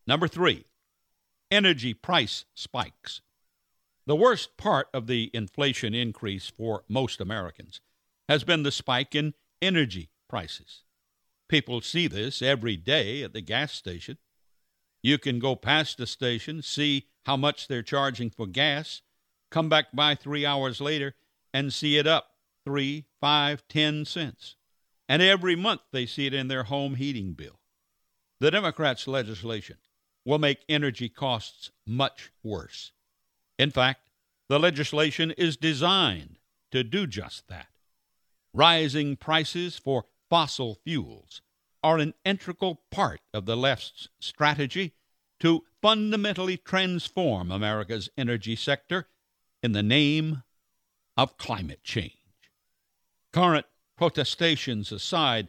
Number 0.07 0.29
three, 0.29 0.63
energy 1.51 1.93
price 1.93 2.45
spikes. 2.55 3.19
The 4.05 4.15
worst 4.15 4.55
part 4.55 4.87
of 4.93 5.07
the 5.07 5.29
inflation 5.33 5.93
increase 5.93 6.47
for 6.47 6.85
most 6.87 7.19
Americans 7.19 7.81
has 8.29 8.45
been 8.45 8.63
the 8.63 8.71
spike 8.71 9.13
in 9.13 9.33
energy 9.61 10.09
prices. 10.29 10.83
People 11.49 11.81
see 11.81 12.07
this 12.07 12.41
every 12.41 12.77
day 12.77 13.23
at 13.23 13.33
the 13.33 13.41
gas 13.41 13.73
station. 13.73 14.17
You 15.01 15.17
can 15.17 15.39
go 15.39 15.55
past 15.55 15.97
the 15.97 16.07
station, 16.07 16.61
see 16.61 17.07
how 17.25 17.37
much 17.37 17.67
they're 17.67 17.83
charging 17.83 18.29
for 18.29 18.47
gas, 18.47 19.01
come 19.51 19.69
back 19.69 19.87
by 19.93 20.15
three 20.15 20.45
hours 20.45 20.81
later, 20.81 21.15
and 21.53 21.73
see 21.73 21.97
it 21.97 22.07
up 22.07 22.31
three, 22.65 23.05
five, 23.21 23.67
ten 23.67 24.05
cents 24.05 24.55
and 25.09 25.21
every 25.21 25.55
month 25.55 25.81
they 25.91 26.05
see 26.05 26.25
it 26.25 26.33
in 26.33 26.47
their 26.47 26.63
home 26.63 26.95
heating 26.95 27.33
bill. 27.33 27.59
The 28.39 28.51
Democrats' 28.51 29.07
legislation 29.07 29.77
will 30.25 30.39
make 30.39 30.65
energy 30.67 31.09
costs 31.09 31.71
much 31.85 32.31
worse. 32.43 32.91
In 33.57 33.71
fact, 33.71 34.09
the 34.49 34.59
legislation 34.59 35.31
is 35.31 35.57
designed 35.57 36.37
to 36.71 36.83
do 36.83 37.07
just 37.07 37.47
that. 37.47 37.67
Rising 38.53 39.15
prices 39.15 39.77
for 39.77 40.05
fossil 40.29 40.75
fuels 40.83 41.41
are 41.87 41.99
an 41.99 42.13
integral 42.25 42.81
part 42.91 43.21
of 43.33 43.45
the 43.45 43.55
left's 43.55 44.09
strategy 44.19 44.91
to 45.39 45.63
fundamentally 45.81 46.57
transform 46.57 47.49
America's 47.49 48.09
energy 48.17 48.57
sector 48.57 49.07
in 49.63 49.71
the 49.71 49.81
name 49.81 50.43
of 51.15 51.37
climate 51.37 51.81
change. 51.85 52.11
Current 53.31 53.65
protestations 53.95 54.91
aside, 54.91 55.47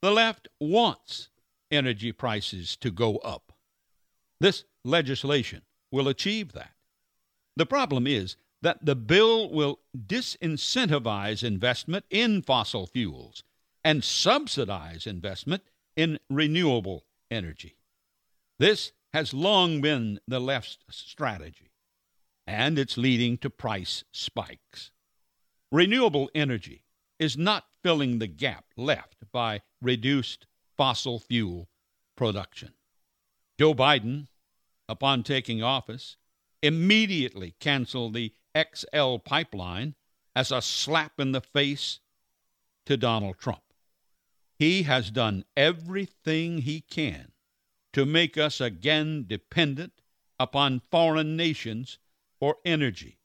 the 0.00 0.12
left 0.12 0.46
wants 0.60 1.30
energy 1.68 2.12
prices 2.12 2.76
to 2.76 2.92
go 2.92 3.16
up. 3.16 3.52
This 4.38 4.62
legislation 4.84 5.62
will 5.90 6.06
achieve 6.06 6.52
that. 6.52 6.74
The 7.56 7.66
problem 7.66 8.06
is 8.06 8.36
that 8.60 8.86
the 8.86 8.94
bill 8.94 9.50
will 9.50 9.80
disincentivize 9.98 11.42
investment 11.42 12.04
in 12.08 12.40
fossil 12.40 12.86
fuels 12.86 13.42
and 13.82 14.04
subsidize 14.04 15.08
investment 15.08 15.64
in 15.96 16.18
renewable 16.28 17.04
energy. 17.30 17.76
This 18.58 18.92
has 19.12 19.34
long 19.34 19.80
been 19.80 20.20
the 20.26 20.40
left's 20.40 20.78
strategy, 20.88 21.70
and 22.46 22.78
it's 22.78 22.96
leading 22.96 23.38
to 23.38 23.50
price 23.50 24.04
spikes. 24.12 24.90
Renewable 25.70 26.30
energy 26.34 26.84
is 27.18 27.36
not 27.36 27.66
filling 27.82 28.18
the 28.18 28.26
gap 28.26 28.64
left 28.76 29.16
by 29.32 29.60
reduced 29.80 30.46
fossil 30.76 31.18
fuel 31.18 31.68
production. 32.16 32.72
Joe 33.58 33.74
Biden, 33.74 34.28
upon 34.88 35.22
taking 35.22 35.62
office, 35.62 36.16
immediately 36.62 37.54
canceled 37.60 38.14
the 38.14 38.32
XL 38.56 39.16
pipeline 39.16 39.94
as 40.34 40.50
a 40.50 40.62
slap 40.62 41.18
in 41.18 41.32
the 41.32 41.40
face 41.40 42.00
to 42.86 42.96
Donald 42.96 43.38
Trump. 43.38 43.62
He 44.62 44.84
has 44.84 45.10
done 45.10 45.44
everything 45.56 46.58
he 46.58 46.82
can 46.82 47.32
to 47.92 48.06
make 48.06 48.38
us 48.38 48.60
again 48.60 49.24
dependent 49.26 49.92
upon 50.38 50.78
foreign 50.78 51.36
nations 51.36 51.98
for 52.38 52.58
energy. 52.64 53.18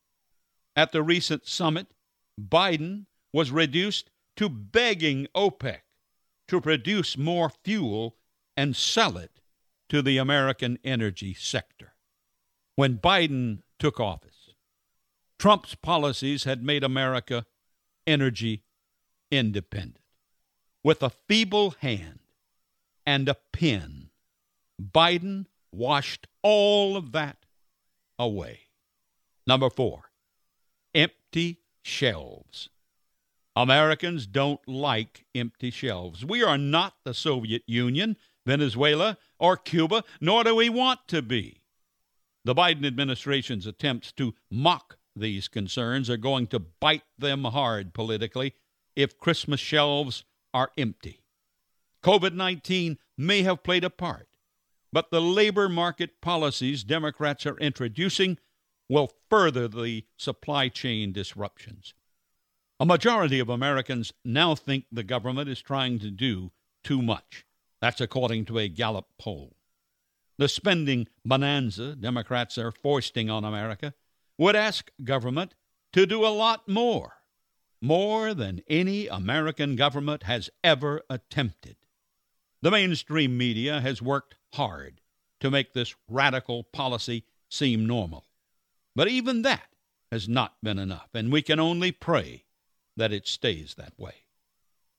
At 0.75 0.93
the 0.93 1.03
recent 1.03 1.45
summit, 1.45 1.93
Biden 2.41 3.05
was 3.31 3.51
reduced 3.51 4.09
to 4.37 4.49
begging 4.49 5.27
OPEC 5.35 5.81
to 6.47 6.59
produce 6.59 7.19
more 7.19 7.51
fuel 7.51 8.17
and 8.55 8.75
sell 8.75 9.15
it 9.15 9.39
to 9.89 10.01
the 10.01 10.17
American 10.17 10.79
energy 10.83 11.35
sector. 11.35 11.93
When 12.75 12.97
Biden 12.97 13.61
took 13.77 13.99
office, 13.99 14.55
Trump's 15.37 15.75
policies 15.75 16.45
had 16.45 16.63
made 16.63 16.83
America 16.83 17.45
energy 18.07 18.63
independent. 19.29 20.06
With 20.83 21.03
a 21.03 21.09
feeble 21.09 21.71
hand 21.79 22.19
and 23.05 23.27
a 23.27 23.35
pen, 23.51 24.09
Biden 24.81 25.47
washed 25.71 26.27
all 26.41 26.95
of 26.95 27.11
that 27.11 27.45
away. 28.17 28.61
Number 29.45 29.69
four, 29.69 30.11
empty 30.93 31.59
shelves. 31.81 32.69
Americans 33.55 34.27
don't 34.27 34.65
like 34.67 35.25
empty 35.33 35.71
shelves. 35.71 36.23
We 36.23 36.43
are 36.43 36.57
not 36.57 36.95
the 37.03 37.13
Soviet 37.13 37.63
Union, 37.65 38.17
Venezuela, 38.45 39.17
or 39.39 39.57
Cuba, 39.57 40.03
nor 40.21 40.43
do 40.43 40.55
we 40.55 40.69
want 40.69 41.07
to 41.07 41.21
be. 41.21 41.61
The 42.45 42.53
Biden 42.53 42.85
administration's 42.85 43.65
attempts 43.65 44.11
to 44.13 44.35
mock 44.51 44.97
these 45.15 45.47
concerns 45.47 46.09
are 46.09 46.17
going 46.17 46.47
to 46.47 46.59
bite 46.59 47.03
them 47.17 47.45
hard 47.45 47.93
politically 47.93 48.53
if 48.95 49.19
Christmas 49.19 49.59
shelves 49.59 50.23
are 50.53 50.71
empty. 50.77 51.21
COVID 52.03 52.33
19 52.33 52.97
may 53.17 53.43
have 53.43 53.63
played 53.63 53.83
a 53.83 53.89
part, 53.89 54.27
but 54.93 55.11
the 55.11 55.21
labor 55.21 55.67
market 55.67 56.21
policies 56.21 56.83
Democrats 56.83 57.45
are 57.45 57.57
introducing 57.57 58.37
will 58.89 59.11
further 59.29 59.67
the 59.67 60.05
supply 60.17 60.69
chain 60.69 61.11
disruptions. 61.11 61.93
A 62.79 62.85
majority 62.85 63.39
of 63.39 63.49
Americans 63.49 64.13
now 64.23 64.55
think 64.55 64.85
the 64.91 65.03
government 65.03 65.49
is 65.49 65.61
trying 65.61 65.99
to 65.99 66.11
do 66.11 66.51
too 66.83 67.01
much. 67.01 67.45
That's 67.81 68.01
according 68.01 68.45
to 68.45 68.59
a 68.59 68.67
Gallup 68.67 69.07
poll. 69.17 69.55
The 70.37 70.47
spending 70.47 71.07
bonanza 71.25 71.95
Democrats 71.95 72.57
are 72.57 72.71
foisting 72.71 73.29
on 73.29 73.43
America 73.43 73.93
would 74.37 74.55
ask 74.55 74.91
government 75.03 75.55
to 75.93 76.05
do 76.05 76.25
a 76.25 76.29
lot 76.29 76.67
more, 76.67 77.16
more 77.81 78.33
than 78.33 78.61
any 78.67 79.07
American 79.07 79.75
government 79.75 80.23
has 80.23 80.49
ever 80.63 81.01
attempted. 81.09 81.75
The 82.61 82.71
mainstream 82.71 83.37
media 83.37 83.81
has 83.81 84.01
worked 84.01 84.35
hard 84.53 85.01
to 85.39 85.51
make 85.51 85.73
this 85.73 85.95
radical 86.09 86.63
policy 86.63 87.23
seem 87.49 87.85
normal. 87.85 88.25
But 88.95 89.07
even 89.07 89.43
that 89.43 89.67
has 90.11 90.27
not 90.27 90.55
been 90.63 90.79
enough, 90.79 91.09
and 91.13 91.31
we 91.31 91.41
can 91.41 91.59
only 91.59 91.91
pray 91.91 92.45
that 92.95 93.13
it 93.13 93.27
stays 93.27 93.75
that 93.75 93.93
way. 93.99 94.23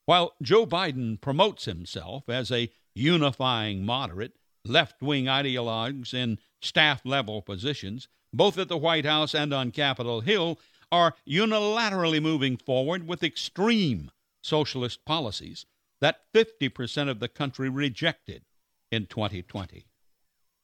While 0.05 0.35
Joe 0.41 0.67
Biden 0.67 1.21
promotes 1.21 1.65
himself 1.65 2.29
as 2.29 2.51
a 2.53 2.71
unifying 2.95 3.85
moderate, 3.85 4.35
left 4.65 5.03
wing 5.03 5.25
ideologues 5.25 6.15
in 6.15 6.39
staff 6.61 7.05
level 7.05 7.43
positions, 7.43 8.09
both 8.33 8.57
at 8.59 8.69
the 8.69 8.77
White 8.77 9.05
House 9.05 9.35
and 9.35 9.53
on 9.53 9.71
Capitol 9.71 10.21
Hill, 10.21 10.59
are 10.91 11.15
unilaterally 11.29 12.21
moving 12.21 12.57
forward 12.57 13.07
with 13.07 13.23
extreme 13.23 14.11
socialist 14.43 15.05
policies 15.05 15.67
that 16.01 16.21
50% 16.33 17.09
of 17.09 17.21
the 17.21 17.29
country 17.29 17.69
rejected 17.69 18.45
in 18.91 19.07
2020. 19.07 19.87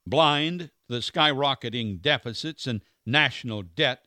Blind 0.07 0.61
to 0.61 0.71
the 0.89 0.99
skyrocketing 0.99 2.01
deficits 2.01 2.67
and 2.67 2.83
national 3.07 3.63
debt, 3.63 4.07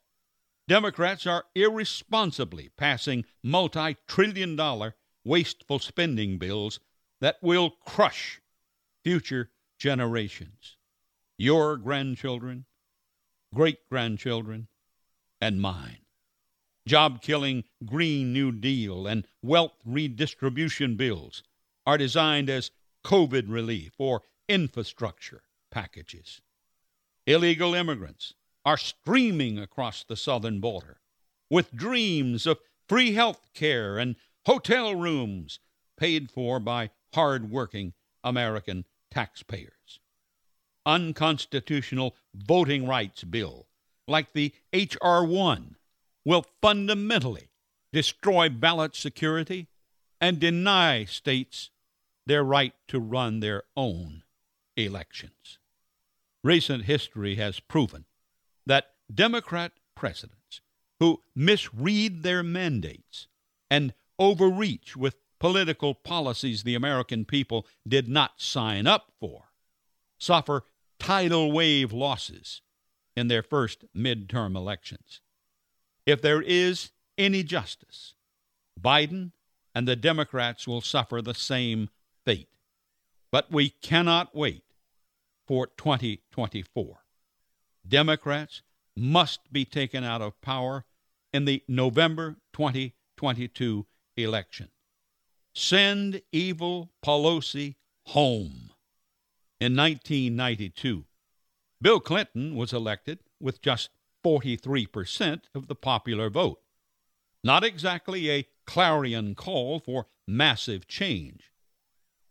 Democrats 0.68 1.26
are 1.26 1.46
irresponsibly 1.56 2.70
passing 2.78 3.24
multi 3.42 3.96
trillion 4.08 4.56
dollar 4.56 4.96
wasteful 5.24 5.80
spending 5.80 6.38
bills 6.38 6.80
that 7.22 7.38
will 7.42 7.72
crush 7.86 8.42
future 9.04 9.50
generations. 9.80 10.76
Your 11.38 11.78
grandchildren, 11.78 12.66
great 13.54 13.88
grandchildren, 13.90 14.68
and 15.40 15.62
mine. 15.62 16.00
Job 16.88 17.22
killing 17.22 17.66
Green 17.86 18.32
New 18.32 18.54
Deal 18.54 19.08
and 19.08 19.28
wealth 19.44 19.76
redistribution 19.86 20.96
bills 20.96 21.44
are 21.86 21.98
designed 21.98 22.50
as 22.50 22.72
COVID 23.04 23.44
relief 23.50 23.92
or 23.98 24.24
infrastructure 24.48 25.44
packages. 25.70 26.40
Illegal 27.26 27.74
immigrants 27.74 28.36
are 28.64 28.78
streaming 28.78 29.60
across 29.60 30.06
the 30.06 30.16
southern 30.16 30.62
border 30.62 31.02
with 31.50 31.76
dreams 31.76 32.48
of 32.48 32.60
free 32.88 33.12
health 33.12 33.50
care 33.54 33.98
and 33.98 34.16
hotel 34.46 34.96
rooms 34.96 35.60
paid 35.98 36.32
for 36.32 36.58
by 36.58 36.90
hard-working 37.14 37.94
American 38.24 38.86
taxpayers. 39.12 40.00
Unconstitutional 40.86 42.16
voting 42.34 42.88
rights 42.88 43.26
bill 43.26 43.68
like 44.08 44.32
the 44.32 44.54
H.R. 44.72 45.26
1 45.26 45.77
will 46.28 46.46
fundamentally 46.62 47.50
destroy 47.94 48.50
ballot 48.50 48.94
security 48.94 49.66
and 50.20 50.42
deny 50.42 51.06
states 51.06 51.70
their 52.26 52.44
right 52.44 52.74
to 52.86 53.00
run 53.00 53.40
their 53.40 53.64
own 53.78 54.24
elections. 54.76 55.58
Recent 56.44 56.84
history 56.84 57.36
has 57.36 57.62
proven 57.62 58.04
that 58.66 58.88
Democrat 59.12 59.72
presidents 59.96 60.60
who 61.00 61.22
misread 61.34 62.24
their 62.24 62.44
mandates 62.44 63.30
and 63.72 63.94
overreach 64.20 64.98
with 64.98 65.16
political 65.40 65.96
policies 65.96 66.64
the 66.64 66.76
American 66.76 67.24
people 67.24 67.66
did 67.88 68.10
not 68.10 68.42
sign 68.42 68.86
up 68.86 69.14
for 69.18 69.46
suffer 70.18 70.66
tidal 71.00 71.54
wave 71.54 71.94
losses 71.94 72.62
in 73.16 73.30
their 73.30 73.42
first 73.42 73.86
midterm 73.96 74.58
elections. 74.58 75.22
If 76.08 76.22
there 76.22 76.42
is 76.42 76.92
any 77.18 77.44
justice, 77.44 78.14
Biden 78.80 79.34
and 79.76 79.86
the 79.86 79.98
Democrats 79.98 80.66
will 80.66 80.80
suffer 80.80 81.22
the 81.22 81.34
same 81.34 81.90
fate. 82.24 82.48
But 83.30 83.52
we 83.52 83.70
cannot 83.70 84.34
wait 84.34 84.64
for 85.46 85.68
2024. 85.68 87.00
Democrats 87.86 88.62
must 88.96 89.52
be 89.52 89.66
taken 89.66 90.06
out 90.06 90.22
of 90.22 90.40
power 90.40 90.86
in 91.34 91.44
the 91.44 91.62
November 91.68 92.38
2022 92.54 93.86
election. 94.16 94.70
Send 95.54 96.22
evil 96.32 96.90
Pelosi 97.06 97.76
home. 98.06 98.72
In 99.60 99.76
1992, 99.76 101.04
Bill 101.82 102.00
Clinton 102.00 102.56
was 102.56 102.72
elected 102.72 103.20
with 103.42 103.62
just 103.62 103.90
43% 104.24 105.42
of 105.56 105.68
the 105.68 105.76
popular 105.76 106.30
vote. 106.30 106.60
Not 107.44 107.64
exactly 107.64 108.30
a 108.30 108.48
clarion 108.66 109.36
call 109.36 109.80
for 109.80 110.08
massive 110.28 110.88
change. 110.88 111.52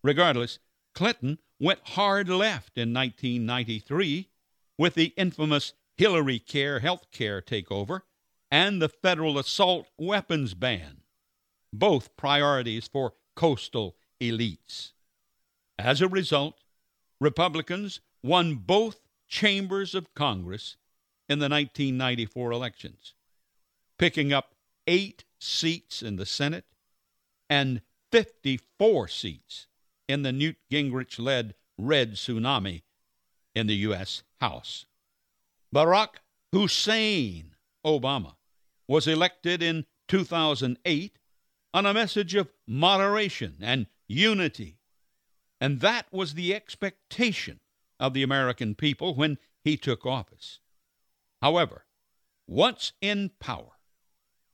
Regardless, 0.02 0.58
Clinton 0.94 1.38
went 1.58 1.80
hard 1.90 2.28
left 2.28 2.76
in 2.76 2.92
1993 2.92 4.28
with 4.78 4.94
the 4.94 5.14
infamous 5.16 5.72
Hillary 5.96 6.38
Care 6.38 6.80
health 6.80 7.10
care 7.10 7.40
takeover 7.40 8.02
and 8.50 8.80
the 8.80 8.88
federal 8.88 9.38
assault 9.38 9.88
weapons 9.98 10.54
ban, 10.54 11.02
both 11.72 12.16
priorities 12.16 12.86
for 12.86 13.14
coastal 13.34 13.96
elites. 14.20 14.92
As 15.78 16.00
a 16.00 16.08
result, 16.08 16.62
Republicans 17.20 18.00
won 18.22 18.56
both 18.56 19.00
chambers 19.28 19.94
of 19.94 20.14
Congress 20.14 20.76
in 21.28 21.38
the 21.38 21.48
1994 21.48 22.52
elections, 22.52 23.14
picking 23.98 24.32
up 24.32 24.54
eight 24.86 25.24
seats 25.38 26.02
in 26.02 26.16
the 26.16 26.26
Senate 26.26 26.64
and 27.50 27.82
54 28.12 29.08
seats 29.08 29.66
in 30.08 30.22
the 30.22 30.32
Newt 30.32 30.56
Gingrich 30.70 31.18
led 31.18 31.54
Red 31.76 32.12
Tsunami 32.12 32.82
in 33.54 33.66
the 33.66 33.76
U.S. 33.76 34.22
House. 34.40 34.86
Barack 35.74 36.16
Hussein 36.52 37.54
Obama 37.84 38.34
was 38.88 39.06
elected 39.06 39.62
in 39.62 39.84
2008 40.08 41.18
on 41.74 41.86
a 41.86 41.94
message 41.94 42.34
of 42.34 42.52
moderation 42.66 43.56
and 43.60 43.86
unity. 44.06 44.78
And 45.60 45.80
that 45.80 46.06
was 46.12 46.34
the 46.34 46.54
expectation 46.54 47.60
of 47.98 48.14
the 48.14 48.22
American 48.22 48.74
people 48.74 49.14
when 49.14 49.38
he 49.62 49.76
took 49.76 50.06
office. 50.06 50.60
However, 51.42 51.84
once 52.46 52.92
in 53.00 53.30
power, 53.40 53.72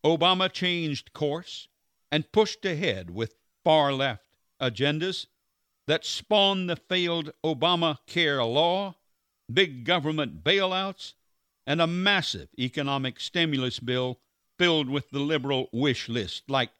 Obama 0.04 0.50
changed 0.52 1.12
course 1.12 1.68
and 2.10 2.30
pushed 2.32 2.64
ahead 2.64 3.10
with 3.10 3.34
far 3.64 3.92
left 3.92 4.26
agendas 4.60 5.26
that 5.86 6.04
spawned 6.04 6.68
the 6.68 6.76
failed 6.76 7.32
Obamacare 7.44 8.44
law, 8.52 8.96
big 9.52 9.84
government 9.84 10.44
bailouts, 10.44 11.14
and 11.66 11.80
a 11.80 11.86
massive 11.86 12.48
economic 12.58 13.20
stimulus 13.20 13.78
bill 13.78 14.18
filled 14.58 14.88
with 14.88 15.10
the 15.10 15.20
liberal 15.20 15.68
wish 15.72 16.08
list 16.08 16.48
like 16.48 16.70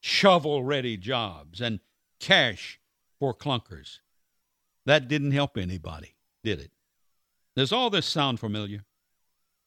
shovel 0.00 0.62
ready 0.62 0.96
jobs 0.96 1.60
and 1.60 1.80
cash 2.20 2.80
for 3.18 3.34
clunkers. 3.34 3.98
That 4.86 5.08
didn't 5.08 5.32
help 5.32 5.58
anybody, 5.58 6.14
did 6.42 6.60
it? 6.60 6.70
Does 7.56 7.72
all 7.72 7.90
this 7.90 8.06
sound 8.06 8.38
familiar? 8.40 8.84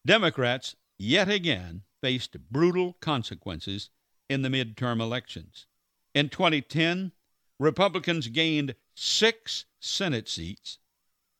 Democrats 0.05 0.75
yet 0.97 1.29
again 1.29 1.83
faced 2.01 2.37
brutal 2.49 2.93
consequences 3.01 3.89
in 4.29 4.41
the 4.41 4.49
midterm 4.49 4.99
elections. 4.99 5.67
In 6.15 6.29
2010, 6.29 7.11
Republicans 7.59 8.27
gained 8.27 8.75
six 8.95 9.65
Senate 9.79 10.27
seats 10.27 10.79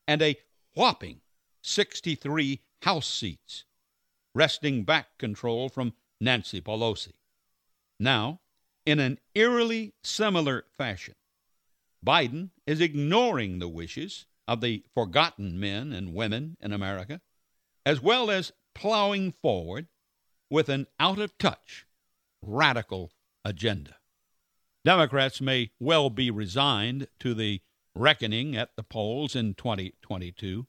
and 0.06 0.22
a 0.22 0.36
whopping 0.74 1.20
63 1.62 2.60
House 2.82 3.06
seats, 3.06 3.64
wresting 4.34 4.84
back 4.84 5.18
control 5.18 5.68
from 5.68 5.94
Nancy 6.20 6.60
Pelosi. 6.60 7.12
Now, 7.98 8.40
in 8.84 8.98
an 8.98 9.18
eerily 9.34 9.94
similar 10.02 10.64
fashion, 10.76 11.14
Biden 12.04 12.50
is 12.66 12.80
ignoring 12.80 13.58
the 13.58 13.68
wishes 13.68 14.26
of 14.48 14.60
the 14.60 14.84
forgotten 14.94 15.60
men 15.60 15.92
and 15.92 16.14
women 16.14 16.56
in 16.60 16.72
America 16.72 17.20
as 17.84 18.00
well 18.00 18.30
as 18.30 18.52
plowing 18.74 19.32
forward 19.32 19.88
with 20.50 20.68
an 20.68 20.86
out 21.00 21.18
of 21.18 21.36
touch, 21.38 21.86
radical 22.40 23.12
agenda. 23.44 23.96
Democrats 24.84 25.40
may 25.40 25.70
well 25.78 26.10
be 26.10 26.30
resigned 26.30 27.08
to 27.20 27.34
the 27.34 27.60
reckoning 27.94 28.56
at 28.56 28.70
the 28.76 28.82
polls 28.82 29.36
in 29.36 29.54
2022. 29.54 30.66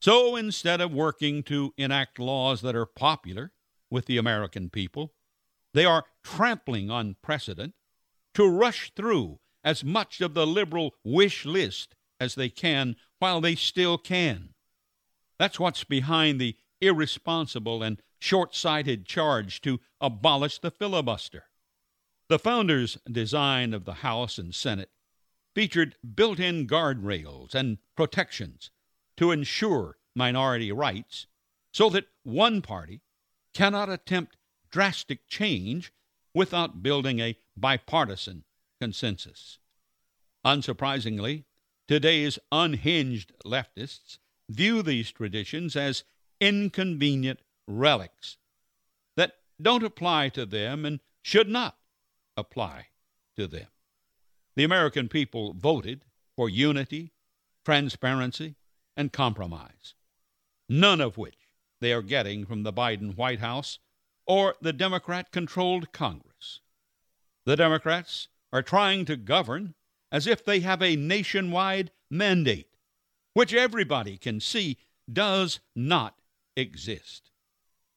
So 0.00 0.36
instead 0.36 0.80
of 0.80 0.92
working 0.92 1.42
to 1.44 1.74
enact 1.76 2.18
laws 2.18 2.62
that 2.62 2.74
are 2.74 2.86
popular 2.86 3.52
with 3.90 4.06
the 4.06 4.16
American 4.16 4.70
people, 4.70 5.12
they 5.74 5.84
are 5.84 6.06
trampling 6.24 6.90
on 6.90 7.16
precedent 7.22 7.74
to 8.34 8.48
rush 8.48 8.92
through 8.96 9.38
as 9.62 9.84
much 9.84 10.20
of 10.20 10.34
the 10.34 10.46
liberal 10.46 10.94
wish 11.04 11.44
list 11.44 11.94
as 12.18 12.34
they 12.34 12.48
can 12.48 12.96
while 13.18 13.40
they 13.40 13.54
still 13.54 13.98
can. 13.98 14.54
That's 15.40 15.58
what's 15.58 15.84
behind 15.84 16.38
the 16.38 16.58
irresponsible 16.82 17.82
and 17.82 18.02
short 18.18 18.54
sighted 18.54 19.06
charge 19.06 19.62
to 19.62 19.80
abolish 19.98 20.58
the 20.58 20.70
filibuster. 20.70 21.44
The 22.28 22.38
founders' 22.38 22.98
design 23.10 23.72
of 23.72 23.86
the 23.86 24.04
House 24.04 24.36
and 24.36 24.54
Senate 24.54 24.90
featured 25.54 25.96
built 26.14 26.38
in 26.38 26.66
guardrails 26.66 27.54
and 27.54 27.78
protections 27.96 28.70
to 29.16 29.30
ensure 29.30 29.96
minority 30.14 30.72
rights 30.72 31.26
so 31.72 31.88
that 31.88 32.08
one 32.22 32.60
party 32.60 33.00
cannot 33.54 33.88
attempt 33.88 34.36
drastic 34.70 35.26
change 35.26 35.90
without 36.34 36.82
building 36.82 37.18
a 37.18 37.38
bipartisan 37.56 38.44
consensus. 38.78 39.58
Unsurprisingly, 40.44 41.44
today's 41.88 42.38
unhinged 42.52 43.32
leftists 43.46 44.18
view 44.50 44.82
these 44.82 45.10
traditions 45.10 45.76
as 45.76 46.04
inconvenient 46.40 47.40
relics 47.66 48.36
that 49.16 49.36
don't 49.60 49.84
apply 49.84 50.28
to 50.30 50.44
them 50.44 50.84
and 50.84 51.00
should 51.22 51.48
not 51.48 51.76
apply 52.36 52.86
to 53.36 53.46
them. 53.46 53.66
The 54.56 54.64
American 54.64 55.08
people 55.08 55.54
voted 55.54 56.04
for 56.36 56.48
unity, 56.48 57.12
transparency, 57.64 58.56
and 58.96 59.12
compromise, 59.12 59.94
none 60.68 61.00
of 61.00 61.16
which 61.16 61.36
they 61.80 61.92
are 61.92 62.02
getting 62.02 62.44
from 62.44 62.62
the 62.62 62.72
Biden 62.72 63.16
White 63.16 63.40
House 63.40 63.78
or 64.26 64.54
the 64.60 64.72
Democrat 64.72 65.30
controlled 65.32 65.92
Congress. 65.92 66.60
The 67.44 67.56
Democrats 67.56 68.28
are 68.52 68.62
trying 68.62 69.04
to 69.06 69.16
govern 69.16 69.74
as 70.12 70.26
if 70.26 70.44
they 70.44 70.60
have 70.60 70.82
a 70.82 70.96
nationwide 70.96 71.90
mandate, 72.10 72.69
which 73.34 73.54
everybody 73.54 74.16
can 74.16 74.40
see 74.40 74.78
does 75.10 75.60
not 75.74 76.16
exist. 76.56 77.30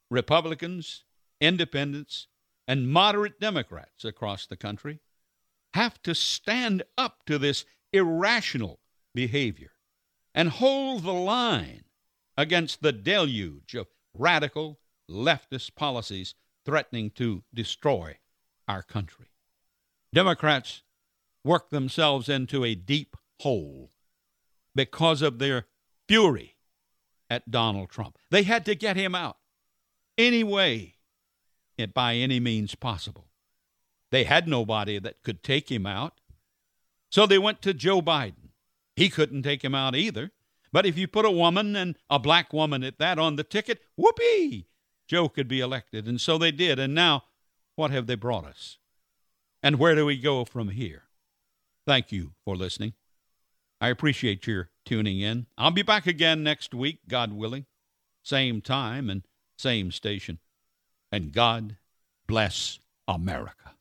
Republicans, 0.10 1.04
independents, 1.42 2.28
and 2.68 2.90
moderate 2.90 3.40
Democrats 3.40 4.06
across 4.06 4.46
the 4.46 4.56
country 4.56 5.00
have 5.74 6.02
to 6.04 6.14
stand 6.14 6.84
up 6.98 7.26
to 7.26 7.38
this 7.38 7.66
irrational 7.92 8.80
behavior 9.14 9.72
and 10.34 10.50
hold 10.50 11.04
the 11.04 11.14
line 11.14 11.84
against 12.38 12.82
the 12.82 12.92
deluge 12.92 13.76
of 13.76 13.88
radical 14.14 14.80
leftist 15.10 15.76
policies 15.76 16.36
threatening 16.66 17.10
to 17.12 17.44
destroy 17.54 18.18
our 18.68 18.82
country. 18.82 19.28
Democrats 20.14 20.84
work 21.44 21.70
themselves 21.70 22.30
into 22.30 22.64
a 22.64 22.76
deep 22.76 23.18
hole 23.42 23.92
because 24.76 25.22
of 25.22 25.40
their 25.40 25.68
fury 26.08 26.56
at 27.30 27.50
Donald 27.50 27.90
Trump. 27.90 28.18
They 28.30 28.44
had 28.44 28.66
to 28.66 28.76
get 28.76 28.96
him 28.96 29.16
out 29.16 29.38
any 30.18 30.44
way, 30.44 30.96
by 31.94 32.16
any 32.16 32.40
means 32.40 32.76
possible. 32.76 33.28
They 34.12 34.26
had 34.26 34.48
nobody 34.48 35.00
that 35.00 35.24
could 35.24 35.44
take 35.44 35.72
him 35.72 35.86
out. 35.86 36.22
So 37.10 37.26
they 37.26 37.40
went 37.40 37.62
to 37.64 37.74
Joe 37.74 38.02
Biden. 38.02 38.50
He 38.96 39.10
couldn't 39.10 39.44
take 39.44 39.64
him 39.64 39.74
out 39.74 39.96
either. 39.96 40.32
But 40.72 40.86
if 40.86 40.98
you 40.98 41.08
put 41.08 41.26
a 41.26 41.32
woman 41.32 41.76
and 41.76 41.96
a 42.10 42.20
black 42.20 42.54
woman 42.54 42.84
at 42.84 43.00
that 43.00 43.20
on 43.20 43.36
the 43.36 43.44
ticket, 43.44 43.82
whoopee, 43.96 44.68
Joe 45.08 45.30
could 45.30 45.48
be 45.48 45.60
elected. 45.60 46.08
And 46.08 46.22
so 46.22 46.38
they 46.38 46.52
did. 46.52 46.80
And 46.80 46.94
now, 46.94 47.24
what 47.76 47.92
have 47.92 48.08
they 48.08 48.16
brought 48.16 48.46
us? 48.46 48.78
And 49.62 49.80
where 49.80 49.96
do 49.96 50.06
we 50.06 50.18
go 50.18 50.46
from 50.46 50.70
here? 50.70 51.04
Thank 51.86 52.12
you 52.12 52.34
for 52.44 52.56
listening. 52.56 52.94
I 53.84 53.90
appreciate 53.90 54.48
your 54.48 54.70
tuning 54.86 55.20
in. 55.20 55.48
I'll 55.58 55.70
be 55.70 55.82
back 55.82 56.08
again 56.08 56.42
next 56.42 56.74
week, 56.74 57.00
God 57.10 57.34
willing, 57.34 57.66
same 58.24 58.62
time 58.62 59.10
and 59.10 59.24
same 59.58 59.92
station. 59.92 60.40
And 61.12 61.34
God 61.34 61.76
bless 62.26 62.80
America. 63.10 63.76